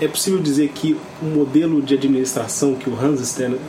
é 0.00 0.08
possível 0.08 0.40
dizer 0.40 0.70
que 0.70 0.98
o 1.20 1.26
modelo 1.26 1.82
de 1.82 1.92
administração 1.92 2.76
que 2.76 2.88
o 2.88 2.98
Hans 2.98 3.20
Stern 3.20 3.60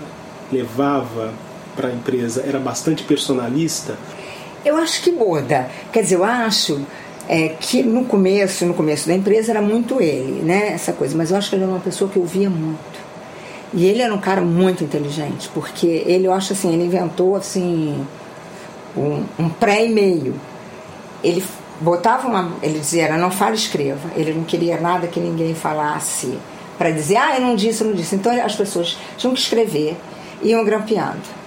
levava 0.50 1.34
para 1.76 1.90
a 1.90 1.92
empresa 1.92 2.44
era 2.46 2.60
bastante 2.60 3.04
personalista? 3.04 3.98
Eu 4.66 4.78
acho 4.78 5.02
que 5.02 5.12
muda. 5.12 5.70
Quer 5.92 6.04
dizer, 6.04 6.16
eu 6.16 6.24
acho 6.24 6.82
é, 7.28 7.50
que 7.50 7.84
no 7.84 8.06
começo, 8.06 8.66
no 8.66 8.74
começo 8.74 9.08
da 9.08 9.14
empresa 9.14 9.52
era 9.52 9.62
muito 9.62 10.02
ele, 10.02 10.42
né? 10.42 10.74
Essa 10.74 10.94
coisa. 10.94 11.16
Mas 11.18 11.32
eu 11.32 11.38
acho 11.38 11.50
que 11.50 11.56
ele 11.56 11.64
era 11.64 11.72
uma 11.72 11.82
pessoa 11.82 12.10
que 12.10 12.18
ouvia 12.20 12.50
muito. 12.50 13.04
E 13.74 13.86
ele 13.86 14.02
era 14.02 14.14
um 14.14 14.20
cara 14.20 14.42
muito 14.42 14.84
inteligente, 14.84 15.50
porque 15.54 15.88
ele, 15.88 16.28
eu 16.28 16.34
acho 16.34 16.54
assim, 16.54 16.72
ele 16.72 16.86
inventou 16.86 17.36
assim 17.36 18.06
um, 18.96 19.24
um 19.40 19.50
pré-e-mail. 19.50 20.36
Ele 21.24 21.44
botava 21.82 22.28
uma, 22.28 22.52
ele 22.62 22.80
dizia, 22.80 23.06
era 23.06 23.18
não 23.18 23.32
fale, 23.32 23.56
escreva. 23.56 24.12
Ele 24.16 24.34
não 24.34 24.44
queria 24.44 24.80
nada 24.80 25.08
que 25.08 25.20
ninguém 25.20 25.56
falasse 25.56 26.38
para 26.78 26.92
dizer, 26.92 27.18
ah, 27.18 27.36
eu 27.36 27.42
não 27.42 27.56
disse, 27.56 27.82
eu 27.82 27.88
não 27.88 27.96
disse. 27.96 28.16
Então 28.16 28.32
as 28.44 28.56
pessoas 28.56 28.98
tinham 29.18 29.34
que 29.34 29.40
escrever, 29.40 29.98
iam 30.42 30.64
grampeando 30.64 31.43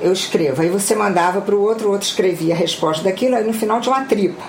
eu 0.00 0.12
escrevo. 0.12 0.62
Aí 0.62 0.68
você 0.68 0.94
mandava 0.94 1.40
para 1.40 1.54
o 1.54 1.60
outro, 1.60 1.88
o 1.88 1.92
outro 1.92 2.06
escrevia 2.06 2.54
a 2.54 2.56
resposta 2.56 3.04
daquilo, 3.04 3.36
aí 3.36 3.44
no 3.44 3.52
final 3.52 3.80
tinha 3.80 3.94
uma 3.94 4.04
tripa. 4.04 4.44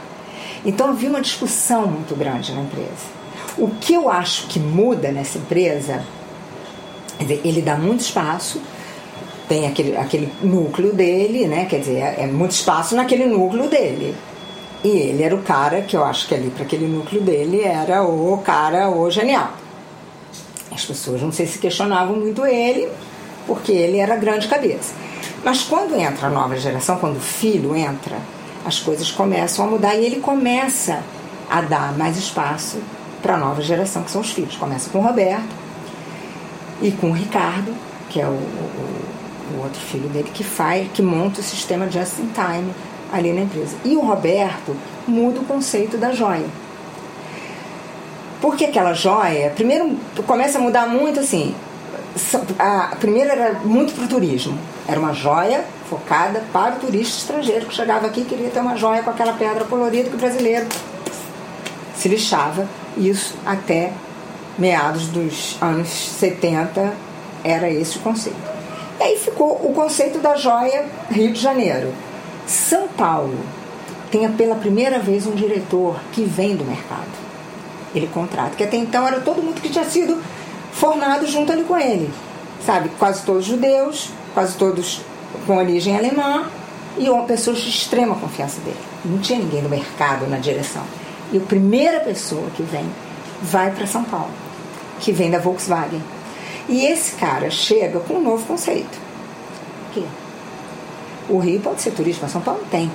Então 0.66 0.90
havia 0.90 1.10
uma 1.10 1.22
discussão 1.22 1.88
muito 1.88 2.16
grande 2.16 2.52
na 2.54 2.62
empresa. 2.62 3.18
O 3.58 3.70
que 3.70 3.94
eu 3.94 4.10
acho 4.10 4.48
que 4.48 4.60
muda 4.60 5.12
nessa 5.12 5.38
empresa, 5.38 6.04
ele 7.20 7.62
dá 7.62 7.76
muito 7.76 8.02
espaço, 8.02 8.62
tem 9.48 9.66
aquele, 9.66 9.96
aquele 9.96 10.32
núcleo 10.42 10.94
dele, 10.94 11.48
né? 11.48 11.66
Quer 11.66 11.80
dizer, 11.80 11.98
é, 11.98 12.24
é 12.24 12.28
muito 12.28 12.52
espaço 12.52 12.96
naquele 12.96 13.26
núcleo 13.26 13.70
dele. 13.70 14.16
E 14.84 14.90
ele 14.90 15.24
era 15.24 15.34
o 15.34 15.42
cara 15.42 15.82
que 15.82 15.96
eu 15.96 16.04
acho 16.04 16.28
que 16.28 16.36
ali 16.36 16.50
para 16.50 16.64
aquele 16.64 16.86
núcleo 16.86 17.22
dele 17.22 17.62
era 17.62 18.04
o 18.04 18.38
cara, 18.40 18.90
o 18.90 19.10
genial. 19.10 19.54
As 20.72 20.86
pessoas 20.86 21.22
não 21.22 21.32
sei 21.32 21.48
se 21.48 21.58
questionavam 21.58 22.16
muito 22.18 22.46
ele, 22.46 22.88
porque 23.48 23.72
ele 23.72 23.98
era 23.98 24.16
grande 24.16 24.48
cabeça. 24.48 24.94
Mas 25.44 25.64
quando 25.64 25.96
entra 25.96 26.28
a 26.28 26.30
nova 26.30 26.58
geração, 26.58 26.98
quando 26.98 27.18
o 27.18 27.22
filho 27.22 27.76
entra, 27.76 28.18
as 28.66 28.80
coisas 28.80 29.12
começam 29.12 29.66
a 29.66 29.68
mudar 29.68 29.96
e 29.96 30.06
ele 30.06 30.20
começa 30.20 31.02
a 31.50 31.62
dar 31.62 31.98
mais 31.98 32.18
espaço 32.18 32.80
para 33.22 33.36
a 33.36 33.38
nova 33.38 33.62
geração, 33.62 34.04
que 34.04 34.12
são 34.12 34.22
os 34.22 34.32
filhos. 34.32 34.56
Começa 34.56 34.90
com 34.90 35.00
o 35.00 35.02
Roberto 35.02 35.56
e 36.82 36.92
com 36.92 37.12
o 37.12 37.14
Ricardo, 37.14 37.74
que 38.10 38.20
é 38.20 38.26
o, 38.26 38.32
o, 38.32 39.56
o 39.56 39.64
outro 39.64 39.80
filho 39.80 40.10
dele, 40.10 40.30
que 40.34 40.44
faz, 40.44 40.90
que 40.94 41.02
monta 41.02 41.40
o 41.40 41.44
sistema 41.44 41.90
just 41.90 42.20
in 42.20 42.30
time 42.34 42.74
ali 43.12 43.32
na 43.32 43.42
empresa. 43.42 43.76
E 43.86 43.96
o 43.96 44.02
Roberto 44.02 44.76
muda 45.08 45.40
o 45.40 45.46
conceito 45.46 45.98
da 45.98 46.12
joia. 46.12 46.46
Porque 48.42 48.66
aquela 48.66 48.94
joia, 48.94 49.52
primeiro 49.52 49.98
começa 50.26 50.58
a 50.58 50.62
mudar 50.62 50.88
muito 50.88 51.20
assim. 51.20 51.56
A 52.60 52.96
primeira 52.96 53.34
era 53.34 53.60
muito 53.60 53.94
para 53.94 54.06
o 54.06 54.08
turismo. 54.08 54.58
Era 54.88 55.00
uma 55.00 55.14
joia 55.14 55.64
focada 55.90 56.44
para 56.52 56.76
o 56.76 56.80
turista 56.80 57.20
estrangeiro 57.20 57.66
que 57.66 57.74
chegava 57.74 58.08
aqui 58.08 58.22
e 58.22 58.26
queria 58.26 58.50
ter 58.50 58.60
uma 58.60 58.76
joia 58.76 59.04
com 59.04 59.10
aquela 59.10 59.34
pedra 59.34 59.66
colorida 59.66 60.10
que 60.10 60.16
o 60.16 60.20
brasileiro 60.20 60.68
se 61.96 62.08
lixava. 62.10 62.68
Isso 62.98 63.36
até 63.46 63.94
meados 64.58 65.08
dos 65.08 65.58
anos 65.62 65.90
70 65.90 66.94
era 67.44 67.70
esse 67.70 67.98
o 67.98 68.02
conceito. 68.02 68.38
E 69.00 69.04
aí 69.04 69.18
ficou 69.18 69.52
o 69.64 69.74
conceito 69.74 70.20
da 70.20 70.36
joia 70.36 70.86
Rio 71.10 71.32
de 71.32 71.40
Janeiro. 71.40 71.94
São 72.48 72.88
Paulo 72.88 73.38
tem 74.10 74.30
pela 74.32 74.56
primeira 74.56 75.00
vez 75.00 75.28
um 75.28 75.36
diretor 75.36 76.00
que 76.14 76.24
vem 76.24 76.56
do 76.56 76.66
mercado. 76.66 77.28
Ele 77.94 78.08
contrata, 78.08 78.56
que 78.56 78.64
até 78.64 78.78
então 78.78 79.08
era 79.08 79.20
todo 79.20 79.42
mundo 79.42 79.62
que 79.62 79.70
tinha 79.70 79.86
sido 79.86 80.22
formado 80.80 81.26
junto 81.28 81.52
ali 81.52 81.64
com 81.64 81.78
ele. 81.78 82.10
Sabe, 82.66 82.90
quase 82.98 83.24
todos 83.24 83.46
judeus, 83.46 84.10
quase 84.34 84.56
todos 84.58 85.02
com 85.46 85.58
origem 85.58 85.96
alemã 85.96 86.50
e 86.98 87.08
pessoas 87.28 87.60
de 87.60 87.70
extrema 87.70 88.16
confiança 88.16 88.60
dele. 88.62 88.80
Não 89.06 89.20
tinha 89.20 89.40
ninguém 89.40 89.62
no 89.62 89.70
mercado 89.70 90.28
na 90.28 90.38
direção. 90.38 90.84
E 91.32 91.38
a 91.38 91.42
primeira 91.42 92.00
pessoa 92.00 92.50
que 92.56 92.64
vem 92.64 92.90
vai 93.42 93.72
para 93.72 93.86
São 93.86 94.04
Paulo, 94.04 94.32
que 95.00 95.12
vem 95.12 95.30
da 95.30 95.40
Volkswagen. 95.40 96.02
E 96.68 96.86
esse 96.86 97.16
cara 97.16 97.50
chega 97.50 98.00
com 98.00 98.16
um 98.16 98.24
novo 98.24 98.46
conceito. 98.46 98.98
Que 99.94 100.06
o 101.30 101.38
Rio 101.38 101.60
pode 101.60 101.82
ser 101.82 101.92
turismo, 101.92 102.22
mas 102.24 102.32
São 102.32 102.42
Paulo 102.42 102.62
tem. 102.72 102.92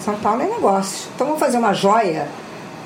São 0.00 0.14
Paulo 0.16 0.42
é 0.42 0.46
negócio. 0.46 1.08
Então 1.14 1.26
vamos 1.26 1.40
fazer 1.40 1.58
uma 1.58 1.72
joia 1.72 2.28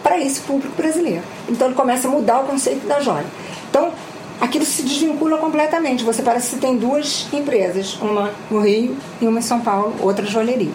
para 0.03 0.19
esse 0.19 0.41
público 0.41 0.75
brasileiro. 0.77 1.23
Então 1.49 1.67
ele 1.67 1.77
começa 1.77 2.09
a 2.09 2.11
mudar 2.11 2.41
o 2.41 2.45
conceito 2.45 2.87
da 2.87 3.01
joia. 3.01 3.27
Então 3.69 3.93
aquilo 4.41 4.65
se 4.65 4.83
desvincula 4.83 5.39
completamente. 5.39 6.03
Você 6.03 6.23
parece 6.23 6.55
que 6.55 6.61
tem 6.61 6.77
duas 6.77 7.29
empresas, 7.33 7.99
uma 8.01 8.33
no 8.51 8.61
Rio 8.61 8.97
e 9.21 9.27
uma 9.27 9.39
em 9.39 9.43
São 9.43 9.61
Paulo, 9.61 9.95
outra 10.01 10.25
joalheria. 10.25 10.73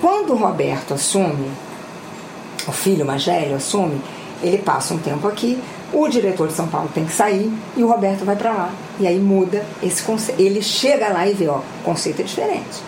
Quando 0.00 0.32
o 0.32 0.36
Roberto 0.36 0.94
assume, 0.94 1.50
o 2.66 2.72
filho 2.72 3.04
mais 3.04 3.24
velho 3.24 3.56
assume, 3.56 4.00
ele 4.42 4.58
passa 4.58 4.94
um 4.94 4.98
tempo 4.98 5.26
aqui, 5.26 5.58
o 5.92 6.08
diretor 6.08 6.48
de 6.48 6.54
São 6.54 6.66
Paulo 6.66 6.88
tem 6.94 7.04
que 7.04 7.12
sair 7.12 7.52
e 7.76 7.82
o 7.82 7.88
Roberto 7.88 8.24
vai 8.24 8.36
para 8.36 8.52
lá. 8.52 8.70
E 8.98 9.06
aí 9.06 9.18
muda 9.18 9.64
esse 9.82 10.02
conceito. 10.02 10.40
Ele 10.40 10.62
chega 10.62 11.08
lá 11.08 11.28
e 11.28 11.34
vê, 11.34 11.48
ó, 11.48 11.58
o 11.58 11.84
conceito 11.84 12.22
é 12.22 12.24
diferente. 12.24 12.82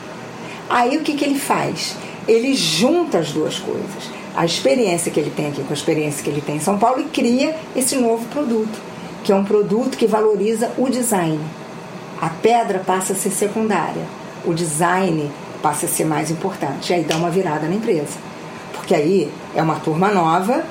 Aí 0.70 0.96
o 0.96 1.02
que, 1.02 1.14
que 1.14 1.24
ele 1.24 1.38
faz? 1.38 1.96
Ele 2.26 2.54
junta 2.54 3.18
as 3.18 3.30
duas 3.30 3.58
coisas. 3.58 4.10
A 4.34 4.44
experiência 4.44 5.12
que 5.12 5.20
ele 5.20 5.30
tem 5.30 5.48
aqui 5.48 5.62
com 5.62 5.70
a 5.70 5.74
experiência 5.74 6.24
que 6.24 6.30
ele 6.30 6.40
tem 6.40 6.56
em 6.56 6.60
São 6.60 6.78
Paulo 6.78 7.00
e 7.00 7.04
cria 7.04 7.54
esse 7.76 7.96
novo 7.96 8.26
produto 8.28 8.93
que 9.24 9.32
é 9.32 9.34
um 9.34 9.42
produto 9.42 9.96
que 9.96 10.06
valoriza 10.06 10.70
o 10.76 10.88
design. 10.88 11.40
A 12.20 12.28
pedra 12.28 12.78
passa 12.78 13.14
a 13.14 13.16
ser 13.16 13.30
secundária, 13.30 14.04
o 14.44 14.52
design 14.52 15.30
passa 15.62 15.86
a 15.86 15.88
ser 15.88 16.04
mais 16.04 16.30
importante. 16.30 16.92
E 16.92 16.94
aí 16.94 17.02
dá 17.02 17.16
uma 17.16 17.30
virada 17.30 17.66
na 17.66 17.74
empresa. 17.74 18.18
Porque 18.74 18.94
aí 18.94 19.32
é 19.54 19.62
uma 19.62 19.76
turma 19.76 20.08
nova 20.10 20.62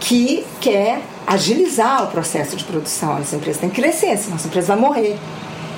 que 0.00 0.44
quer 0.60 1.00
agilizar 1.24 2.02
o 2.02 2.08
processo 2.08 2.56
de 2.56 2.64
produção. 2.64 3.18
Essa 3.18 3.36
empresa 3.36 3.60
tem 3.60 3.70
que 3.70 3.80
crescer, 3.80 4.18
senão 4.18 4.36
essa 4.36 4.48
empresa 4.48 4.74
vai 4.74 4.76
morrer. 4.76 5.16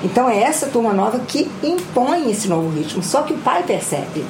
Então 0.03 0.27
é 0.27 0.41
essa 0.41 0.65
turma 0.67 0.93
nova 0.93 1.19
que 1.19 1.49
impõe 1.61 2.31
esse 2.31 2.47
novo 2.47 2.69
ritmo. 2.75 3.03
Só 3.03 3.21
que 3.21 3.33
o 3.33 3.37
pai 3.37 3.61
percebe, 3.61 4.25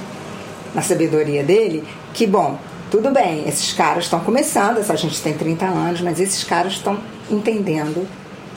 na 0.73 0.81
sabedoria 0.81 1.43
dele, 1.43 1.87
que, 2.13 2.27
bom, 2.27 2.57
tudo 2.91 3.09
bem, 3.09 3.47
esses 3.47 3.71
caras 3.71 4.03
estão 4.03 4.19
começando, 4.19 4.79
essa 4.79 4.97
gente 4.97 5.21
tem 5.21 5.33
30 5.33 5.65
anos, 5.65 6.01
mas 6.01 6.19
esses 6.19 6.43
caras 6.43 6.73
estão 6.73 6.97
entendendo 7.29 8.07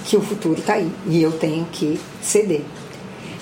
que 0.04 0.16
o 0.16 0.22
futuro 0.22 0.58
está 0.58 0.74
aí 0.74 0.90
e 1.06 1.22
eu 1.22 1.32
tenho 1.32 1.66
que 1.66 2.00
ceder. 2.22 2.62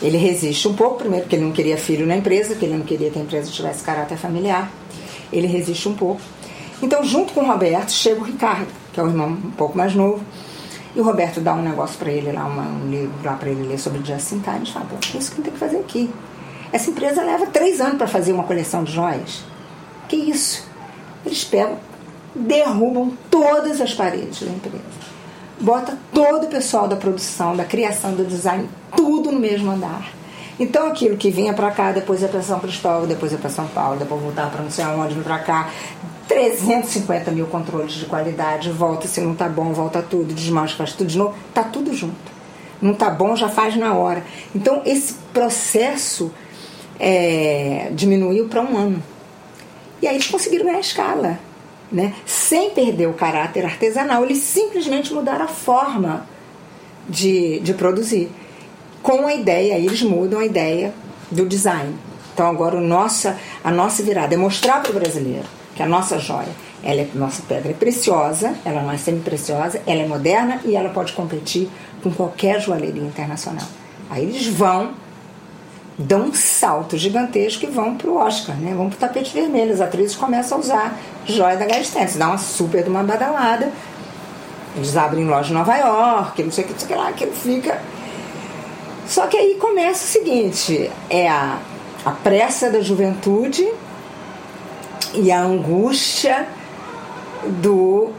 Ele 0.03 0.19
resiste 0.19 0.69
um 0.69 0.75
pouco, 0.75 0.97
primeiro 0.97 1.25
porque 1.25 1.37
ele 1.37 1.45
não 1.45 1.53
queria 1.53 1.77
filho 1.77 2.07
na 2.07 2.17
empresa, 2.17 2.51
porque 2.51 2.67
ele 2.67 2.77
não 2.77 2.85
queria 2.85 3.11
que 3.11 3.19
a 3.19 3.23
empresa 3.23 3.51
tivesse 3.51 3.83
caráter 3.83 4.19
familiar. 4.19 4.71
Ele 5.33 5.47
resiste 5.47 5.89
um 5.89 5.95
pouco. 5.95 6.21
Então, 6.83 7.03
junto 7.03 7.33
com 7.33 7.41
o 7.41 7.47
Roberto, 7.47 7.91
chega 7.91 8.21
o 8.21 8.25
Ricardo, 8.25 8.69
que 8.93 9.01
é 9.01 9.03
o 9.03 9.07
irmão 9.07 9.29
um 9.29 9.51
pouco 9.53 9.77
mais 9.77 9.95
novo. 9.95 10.23
E 10.95 11.01
o 11.01 11.05
Roberto 11.05 11.41
dá 11.41 11.55
um 11.55 11.63
negócio 11.63 11.99
para 11.99 12.11
ele 12.11 12.31
lá, 12.33 12.45
uma, 12.45 12.63
um 12.63 12.91
livro 12.91 13.15
lá 13.25 13.35
para 13.35 13.49
ele 13.49 13.67
ler 13.67 13.79
sobre 13.79 14.05
Just 14.05 14.33
in 14.33 14.41
Time. 14.41 14.65
E 14.65 14.73
fala, 14.73 14.87
pô, 14.87 14.97
é 15.15 15.19
isso 15.19 15.31
que 15.31 15.41
tem 15.41 15.53
que 15.53 15.59
fazer 15.59 15.79
aqui. 15.79 16.11
Essa 16.73 16.91
empresa 16.91 17.23
leva 17.23 17.47
três 17.47 17.81
anos 17.81 17.97
para 17.97 18.07
fazer 18.07 18.33
uma 18.33 18.45
coleção 18.45 18.85
de 18.85 18.93
joias. 18.93 19.45
Que 20.09 20.17
isso? 20.17 20.67
Eles 21.25 21.43
pegam, 21.45 21.79
derrubam 22.35 23.13
todas 23.31 23.81
as 23.81 23.95
paredes 23.95 24.41
da 24.41 24.51
empresa 24.51 25.16
bota 25.61 25.99
todo 26.13 26.45
o 26.45 26.49
pessoal 26.49 26.87
da 26.87 26.97
produção, 26.97 27.57
da 27.57 27.65
criação, 27.65 28.15
do 28.15 28.25
design, 28.25 28.69
tudo 28.95 29.33
no 29.33 29.41
mesmo 29.41 29.71
andar. 29.71 30.13
Então 30.59 30.87
aquilo 30.87 31.17
que 31.17 31.31
vinha 31.31 31.53
para 31.53 31.71
cá, 31.71 31.93
depois 31.93 32.23
ia 32.23 32.29
para 32.29 32.43
São 32.43 32.59
Cristóvão, 32.59 33.07
depois 33.07 33.33
ia 33.33 33.39
para 33.39 33.51
São 33.51 33.67
Paulo, 33.69 33.99
depois 33.99 34.23
voltava 34.23 34.51
para 34.51 34.63
não 34.63 34.71
sei 34.71 34.85
aonde, 34.85 35.15
para 35.17 35.39
cá, 35.39 35.71
350 36.29 37.31
mil 37.31 37.47
controles 37.47 37.93
de 37.93 38.07
qualidade, 38.07 38.71
volta, 38.71 39.07
se 39.07 39.21
não 39.21 39.35
tá 39.35 39.49
bom, 39.49 39.73
volta 39.73 40.03
tudo, 40.03 40.33
desmancha, 40.33 40.77
faz 40.77 40.93
tudo 40.93 41.09
de 41.09 41.19
novo, 41.19 41.35
tá 41.53 41.63
tudo 41.63 41.95
junto. 41.95 42.37
Não 42.81 42.95
tá 42.95 43.11
bom, 43.11 43.37
já 43.37 43.49
faz 43.49 43.77
na 43.77 43.95
hora. 43.95 44.25
Então 44.55 44.83
esse 44.85 45.15
processo 45.33 46.33
é, 46.99 47.91
diminuiu 47.93 48.49
para 48.49 48.63
um 48.63 48.77
ano. 48.77 49.03
E 50.01 50.07
aí 50.07 50.15
eles 50.15 50.27
conseguiram 50.27 50.67
ganhar 50.67 50.81
escala 50.81 51.39
né? 51.91 52.15
sem 52.25 52.71
perder 52.71 53.07
o 53.09 53.15
caráter 53.15 53.65
artesanal, 53.65 54.25
eles 54.25 54.39
simplesmente 54.39 55.13
mudaram 55.13 55.45
a 55.45 55.49
forma 55.49 56.27
de, 57.09 57.61
de 57.61 57.75
produzir. 57.75 58.31
Com 59.03 59.27
a 59.27 59.35
ideia, 59.35 59.79
eles 59.79 60.03
mudam 60.03 60.41
a 60.41 60.45
ideia 60.45 60.93
do 61.31 61.47
design. 61.47 61.95
Então 62.35 62.49
agora 62.49 62.77
o 62.77 62.99
a 63.65 63.71
nossa 63.71 64.03
virada 64.03 64.35
é 64.35 64.37
mostrar 64.37 64.83
para 64.83 64.91
o 64.91 64.95
brasileiro 64.95 65.47
que 65.75 65.83
a 65.83 65.87
nossa 65.87 66.19
joia, 66.19 66.49
ela 66.83 67.03
é, 67.03 67.09
nossa 67.15 67.43
pedra 67.43 67.71
é 67.71 67.75
preciosa, 67.75 68.55
ela 68.65 68.83
não 68.83 68.91
é 68.91 68.97
semi-preciosa, 68.97 69.81
ela 69.87 70.03
é 70.03 70.07
moderna 70.07 70.61
e 70.65 70.75
ela 70.75 70.89
pode 70.89 71.13
competir 71.13 71.69
com 72.03 72.11
qualquer 72.11 72.61
joalheria 72.61 73.03
internacional. 73.03 73.67
Aí 74.09 74.25
eles 74.25 74.47
vão 74.47 74.95
dão 75.99 76.27
um 76.27 76.35
salto 76.35 76.97
gigantesco 76.97 77.65
e 77.65 77.69
vão 77.69 77.97
pro 77.97 78.17
Oscar, 78.17 78.57
né? 78.57 78.75
Vão 78.75 78.91
pro 78.91 78.99
tapete 78.99 79.33
vermelho. 79.33 79.73
As 79.73 79.81
atrizes 79.81 80.15
começam 80.15 80.59
a 80.59 80.61
usar 80.61 80.99
joia 81.25 81.57
da 81.57 81.67
Galistente. 81.67 82.19
Dá 82.19 82.29
uma 82.29 82.39
super 82.39 82.83
de 82.83 82.91
uma 82.91 83.03
badalada. 83.03 83.73
Eles 84.77 84.97
abrem 84.97 85.27
loja 85.27 85.51
em 85.51 85.55
Nova 85.55 85.75
York, 85.75 86.43
não 86.43 86.51
sei 86.51 86.65
o 86.65 86.67
que, 86.67 86.73
não 86.75 86.81
sei 86.81 86.87
o 86.87 86.91
que 86.91 86.95
lá, 86.95 87.13
que 87.13 87.27
fica. 87.29 87.81
Só 89.07 89.27
que 89.27 89.37
aí 89.37 89.55
começa 89.55 90.05
o 90.05 90.09
seguinte: 90.09 90.91
é 91.09 91.29
a, 91.29 91.59
a 92.05 92.11
pressa 92.11 92.71
da 92.71 92.81
juventude 92.81 93.67
e 95.15 95.33
a 95.33 95.41
angústia 95.41 96.47
do, 97.63 98.11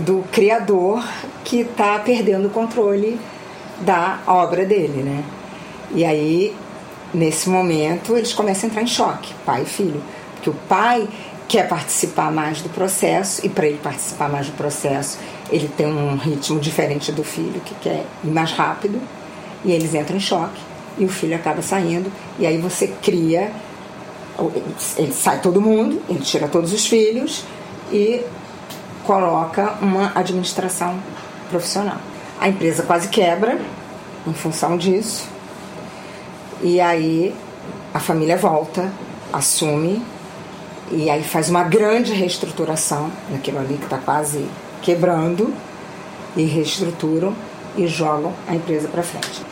do 0.00 0.24
criador 0.32 1.04
que 1.44 1.60
está 1.60 1.98
perdendo 1.98 2.48
o 2.48 2.50
controle 2.50 3.20
da 3.80 4.20
obra 4.26 4.64
dele, 4.64 5.02
né? 5.02 5.24
E 5.94 6.04
aí, 6.04 6.54
nesse 7.12 7.48
momento, 7.48 8.16
eles 8.16 8.32
começam 8.32 8.68
a 8.68 8.70
entrar 8.70 8.82
em 8.82 8.86
choque, 8.86 9.32
pai 9.46 9.62
e 9.62 9.66
filho. 9.66 10.02
Porque 10.34 10.50
o 10.50 10.54
pai 10.68 11.08
quer 11.48 11.68
participar 11.68 12.32
mais 12.32 12.60
do 12.60 12.68
processo 12.68 13.44
e 13.44 13.48
para 13.48 13.66
ele 13.66 13.78
participar 13.82 14.28
mais 14.28 14.46
do 14.46 14.52
processo, 14.52 15.18
ele 15.50 15.68
tem 15.68 15.86
um 15.86 16.16
ritmo 16.16 16.58
diferente 16.58 17.12
do 17.12 17.22
filho, 17.22 17.60
que 17.64 17.74
quer 17.76 18.04
ir 18.24 18.30
mais 18.30 18.52
rápido, 18.52 19.00
e 19.64 19.72
eles 19.72 19.94
entram 19.94 20.16
em 20.16 20.20
choque 20.20 20.60
e 20.98 21.04
o 21.04 21.08
filho 21.08 21.34
acaba 21.34 21.60
saindo, 21.60 22.10
e 22.38 22.46
aí 22.46 22.58
você 22.58 22.88
cria 23.02 23.50
ele 24.96 25.12
sai 25.12 25.40
todo 25.40 25.60
mundo, 25.60 26.02
ele 26.08 26.20
tira 26.20 26.48
todos 26.48 26.72
os 26.72 26.86
filhos 26.86 27.44
e 27.92 28.20
coloca 29.04 29.74
uma 29.80 30.12
administração 30.14 30.98
profissional. 31.50 31.98
A 32.40 32.48
empresa 32.48 32.82
quase 32.82 33.08
quebra 33.08 33.60
em 34.26 34.32
função 34.32 34.76
disso. 34.76 35.28
E 36.64 36.80
aí 36.80 37.34
a 37.92 38.00
família 38.00 38.38
volta, 38.38 38.90
assume 39.30 40.02
e 40.90 41.10
aí 41.10 41.22
faz 41.22 41.50
uma 41.50 41.62
grande 41.62 42.14
reestruturação 42.14 43.10
naquilo 43.30 43.58
ali 43.58 43.76
que 43.76 43.84
está 43.84 43.98
quase 43.98 44.46
quebrando 44.80 45.52
e 46.34 46.44
reestruturam 46.44 47.34
e 47.76 47.86
jogam 47.86 48.32
a 48.48 48.54
empresa 48.54 48.88
para 48.88 49.02
frente. 49.02 49.42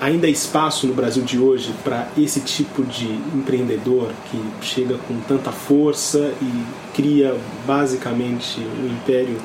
Ainda 0.00 0.28
há 0.28 0.30
espaço 0.30 0.86
no 0.86 0.94
Brasil 0.94 1.24
de 1.24 1.38
hoje 1.38 1.74
para 1.82 2.06
esse 2.16 2.40
tipo 2.40 2.84
de 2.84 3.10
empreendedor 3.34 4.12
que 4.30 4.40
chega 4.60 4.96
com 5.08 5.18
tanta 5.20 5.50
força 5.50 6.32
e 6.40 6.64
cria 6.94 7.36
basicamente 7.66 8.60
um 8.60 8.86
império 8.86 9.40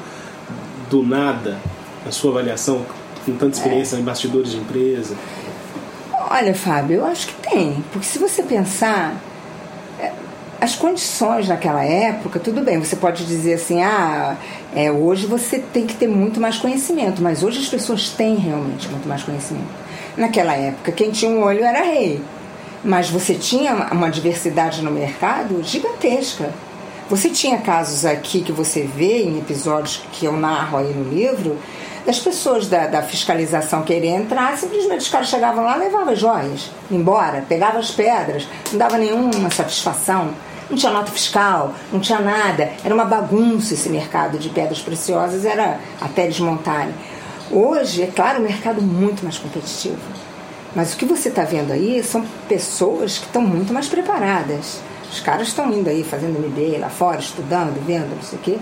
do 0.88 1.02
nada, 1.02 1.58
na 2.06 2.12
sua 2.12 2.32
avaliação, 2.32 2.86
com 3.26 3.34
tanta 3.34 3.58
experiência 3.58 3.96
é. 3.96 4.00
em 4.00 4.04
bastidores 4.04 4.52
de 4.52 4.58
empresa? 4.58 5.16
Olha, 6.32 6.54
Fábio, 6.54 6.98
eu 6.98 7.06
acho 7.06 7.26
que 7.26 7.50
tem. 7.50 7.84
Porque 7.92 8.06
se 8.06 8.20
você 8.20 8.44
pensar, 8.44 9.16
é, 10.00 10.12
as 10.62 10.76
condições 10.76 11.48
naquela 11.48 11.84
época, 11.84 12.40
tudo 12.40 12.62
bem, 12.62 12.78
você 12.78 12.96
pode 12.96 13.26
dizer 13.26 13.56
assim, 13.56 13.82
ah, 13.82 14.38
é, 14.76 14.92
hoje 14.92 15.26
você 15.26 15.58
tem 15.58 15.88
que 15.88 15.96
ter 15.96 16.08
muito 16.08 16.40
mais 16.40 16.60
conhecimento, 16.60 17.20
mas 17.20 17.42
hoje 17.42 17.60
as 17.60 17.68
pessoas 17.68 18.12
têm 18.12 18.36
realmente 18.36 18.88
muito 18.90 19.10
mais 19.10 19.24
conhecimento. 19.24 19.66
Naquela 20.16 20.54
época, 20.54 20.92
quem 20.92 21.10
tinha 21.10 21.32
um 21.32 21.42
olho 21.42 21.64
era 21.64 21.82
rei, 21.82 22.22
mas 22.84 23.10
você 23.10 23.34
tinha 23.34 23.74
uma 23.92 24.12
diversidade 24.12 24.84
no 24.84 24.92
mercado 24.92 25.64
gigantesca. 25.64 26.52
Você 27.10 27.32
tinha 27.32 27.58
casos 27.58 28.06
aqui 28.06 28.42
que 28.42 28.52
você 28.52 28.84
vê 28.84 29.24
em 29.24 29.40
episódios 29.40 30.00
que 30.12 30.26
eu 30.26 30.34
narro 30.34 30.78
aí 30.78 30.94
no 30.94 31.10
livro, 31.10 31.58
das 32.06 32.20
pessoas 32.20 32.68
da, 32.68 32.86
da 32.86 33.02
fiscalização 33.02 33.82
querer 33.82 34.10
entrar, 34.10 34.56
simplesmente 34.56 35.02
os 35.02 35.10
caras 35.10 35.28
chegavam 35.28 35.64
lá, 35.64 35.76
levavam 35.76 36.16
joias, 36.16 36.70
embora, 36.92 37.44
pegavam 37.50 37.80
as 37.80 37.90
pedras, 37.90 38.48
não 38.72 38.78
dava 38.78 39.00
nenhuma 39.00 39.50
satisfação. 39.50 40.36
Não 40.70 40.78
tinha 40.78 40.92
nota 40.92 41.12
fiscal, 41.12 41.74
não 41.92 42.00
tinha 42.00 42.20
nada. 42.20 42.74
Era 42.86 42.94
uma 42.94 43.06
bagunça 43.06 43.74
esse 43.74 43.90
mercado 43.90 44.38
de 44.38 44.50
pedras 44.50 44.80
preciosas, 44.80 45.44
era 45.44 45.80
até 46.00 46.28
desmontarem. 46.28 46.94
Hoje, 47.50 48.04
é 48.04 48.08
claro, 48.08 48.40
o 48.40 48.44
mercado 48.44 48.80
muito 48.80 49.24
mais 49.24 49.40
competitivo. 49.40 49.98
Mas 50.76 50.94
o 50.94 50.98
que 50.98 51.06
você 51.06 51.30
está 51.30 51.44
vendo 51.44 51.72
aí 51.72 52.04
são 52.04 52.24
pessoas 52.48 53.18
que 53.18 53.26
estão 53.26 53.42
muito 53.42 53.74
mais 53.74 53.88
preparadas. 53.88 54.80
Os 55.12 55.20
caras 55.20 55.48
estão 55.48 55.72
indo 55.74 55.90
aí 55.90 56.04
fazendo 56.04 56.40
MBA 56.40 56.80
lá 56.80 56.90
fora, 56.90 57.20
estudando, 57.20 57.84
vendo, 57.86 58.16
não 58.16 58.22
sei 58.22 58.38
o 58.38 58.42
quê. 58.42 58.58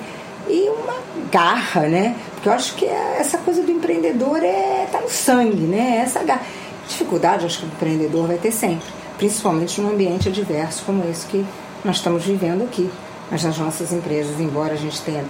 E 0.48 0.70
uma 0.70 0.95
garra, 1.30 1.82
né? 1.88 2.16
Porque 2.34 2.48
eu 2.48 2.54
acho 2.54 2.76
que 2.76 2.86
essa 2.86 3.38
coisa 3.39 3.62
do 3.62 3.72
empreendedor 3.72 4.41
é 4.43 4.88
tá 4.91 5.02
no 5.02 5.10
sangue, 5.10 5.64
né? 5.64 6.02
Essa 6.04 6.24
garra. 6.24 6.43
Dificuldade, 6.88 7.45
acho 7.45 7.60
que 7.60 7.66
o 7.66 7.68
empreendedor 7.68 8.28
vai 8.28 8.38
ter 8.38 8.52
sempre, 8.52 8.88
principalmente 9.18 9.82
num 9.82 9.89
ambiente 9.89 10.30
adverso 10.30 10.84
como 10.86 11.04
esse 11.10 11.28
que 11.28 11.45
nós 11.84 11.98
estamos 11.98 12.24
vivendo 12.24 12.64
aqui. 12.64 12.89
Mas 13.30 13.43
nas 13.43 13.58
nossas 13.58 13.91
empresas, 13.91 14.39
embora 14.39 14.74
a 14.74 14.78
gente 14.78 15.02
tenha, 15.02 15.26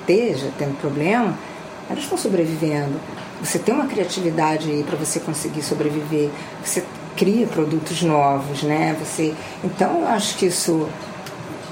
esteja 0.00 0.50
tendo 0.58 0.78
problema, 0.78 1.34
elas 1.88 2.02
estão 2.04 2.18
sobrevivendo. 2.18 3.00
Você 3.42 3.58
tem 3.58 3.74
uma 3.74 3.86
criatividade 3.86 4.70
aí 4.70 4.84
para 4.84 4.96
você 4.96 5.18
conseguir 5.18 5.62
sobreviver. 5.62 6.28
Você 6.62 6.84
cria 7.16 7.46
produtos 7.46 8.02
novos, 8.02 8.62
né? 8.62 8.96
Você, 9.00 9.34
então 9.64 10.06
acho 10.06 10.36
que 10.36 10.46
isso 10.46 10.88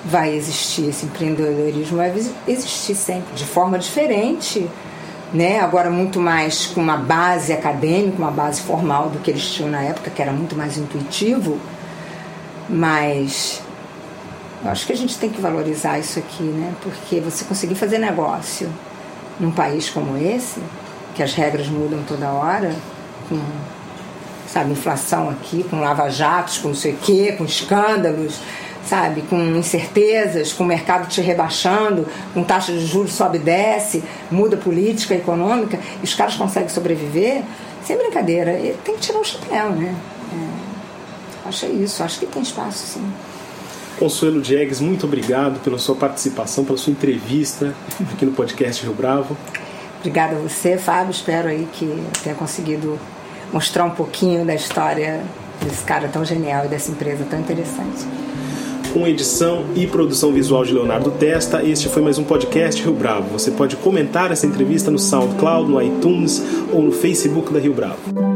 vai 0.05 0.35
existir, 0.35 0.89
esse 0.89 1.07
empreendedorismo 1.07 1.99
vai 1.99 2.13
existir 2.47 2.95
sempre, 2.95 3.35
de 3.35 3.45
forma 3.45 3.79
diferente, 3.79 4.69
né? 5.33 5.61
Agora 5.61 5.91
muito 5.91 6.19
mais 6.19 6.67
com 6.67 6.81
uma 6.81 6.97
base 6.97 7.53
acadêmica, 7.53 8.17
uma 8.19 8.31
base 8.31 8.61
formal 8.63 9.11
do 9.11 9.19
que 9.19 9.31
eles 9.31 9.45
tinham 9.51 9.71
na 9.71 9.83
época, 9.83 10.11
que 10.11 10.23
era 10.23 10.33
muito 10.33 10.57
mais 10.57 10.77
intuitivo, 10.77 11.59
mas 12.69 13.63
eu 14.65 14.71
acho 14.71 14.87
que 14.87 14.93
a 14.93 14.97
gente 14.97 15.17
tem 15.19 15.31
que 15.31 15.41
valorizar 15.41 15.99
isso 15.99 16.19
aqui, 16.19 16.43
né? 16.43 16.73
Porque 16.83 17.21
você 17.21 17.45
conseguir 17.45 17.75
fazer 17.75 17.99
negócio 17.99 18.71
num 19.39 19.51
país 19.51 19.89
como 19.89 20.17
esse, 20.17 20.61
que 21.15 21.23
as 21.23 21.35
regras 21.35 21.69
mudam 21.69 22.03
toda 22.07 22.31
hora, 22.31 22.75
com 23.29 23.41
sabe, 24.53 24.73
inflação 24.73 25.31
aqui, 25.31 25.65
com 25.65 25.81
lava-jatos, 25.81 26.59
com 26.59 26.69
não 26.69 26.75
sei 26.75 26.93
o 26.93 26.97
quê, 26.97 27.35
com 27.39 27.45
escândalos, 27.45 28.41
sabe, 28.85 29.23
com 29.23 29.39
incertezas, 29.57 30.53
com 30.53 30.65
o 30.65 30.67
mercado 30.67 31.09
te 31.09 31.21
rebaixando, 31.21 32.07
com 32.35 32.43
taxa 32.43 32.73
de 32.73 32.85
juros 32.85 33.13
sobe 33.13 33.39
e 33.39 33.41
desce, 33.41 34.03
muda 34.31 34.57
política 34.57 35.15
econômica, 35.15 35.79
e 36.01 36.05
os 36.05 36.15
caras 36.15 36.35
conseguem 36.35 36.69
sobreviver, 36.69 37.43
sem 37.85 37.97
brincadeira, 37.97 38.53
tem 38.85 38.97
que 38.97 39.01
tirar 39.01 39.21
o 39.21 39.25
chapéu, 39.25 39.71
né? 39.71 39.95
É, 40.33 41.49
acho 41.49 41.67
isso, 41.67 42.03
acho 42.03 42.19
que 42.19 42.27
tem 42.27 42.43
espaço, 42.43 42.87
sim. 42.87 43.13
Consuelo 43.99 44.41
Diegues, 44.41 44.81
muito 44.81 45.07
obrigado 45.07 45.61
pela 45.61 45.79
sua 45.79 45.95
participação, 45.95 46.65
pela 46.65 46.79
sua 46.79 46.91
entrevista 46.91 47.75
aqui 48.13 48.25
no 48.25 48.33
podcast 48.33 48.83
Rio 48.83 48.95
Bravo. 48.95 49.37
Obrigada 49.99 50.37
a 50.37 50.39
você, 50.39 50.79
Fábio. 50.79 51.11
Espero 51.11 51.49
aí 51.49 51.69
que 51.75 52.03
tenha 52.23 52.35
conseguido 52.35 52.99
mostrar 53.53 53.85
um 53.85 53.91
pouquinho 53.91 54.45
da 54.45 54.55
história 54.55 55.23
desse 55.63 55.85
cara 55.85 56.09
tão 56.09 56.25
genial 56.25 56.65
e 56.65 56.69
dessa 56.69 56.91
empresa 56.91 57.25
tão 57.29 57.39
interessante. 57.39 58.07
Com 58.93 59.07
edição 59.07 59.67
e 59.77 59.87
produção 59.87 60.33
visual 60.33 60.65
de 60.65 60.73
Leonardo 60.73 61.13
Testa, 61.13 61.63
este 61.63 61.89
foi 61.89 62.03
mais 62.03 62.19
um 62.19 62.25
podcast 62.25 62.83
Rio 62.83 62.93
Bravo. 62.93 63.29
Você 63.29 63.53
pode 63.53 63.77
comentar 63.77 64.33
essa 64.33 64.47
entrevista 64.47 64.91
no 64.91 64.99
SoundCloud, 64.99 65.71
no 65.71 65.81
iTunes 65.81 66.43
ou 66.73 66.83
no 66.83 66.91
Facebook 66.91 67.53
da 67.53 67.61
Rio 67.61 67.73
Bravo. 67.73 68.30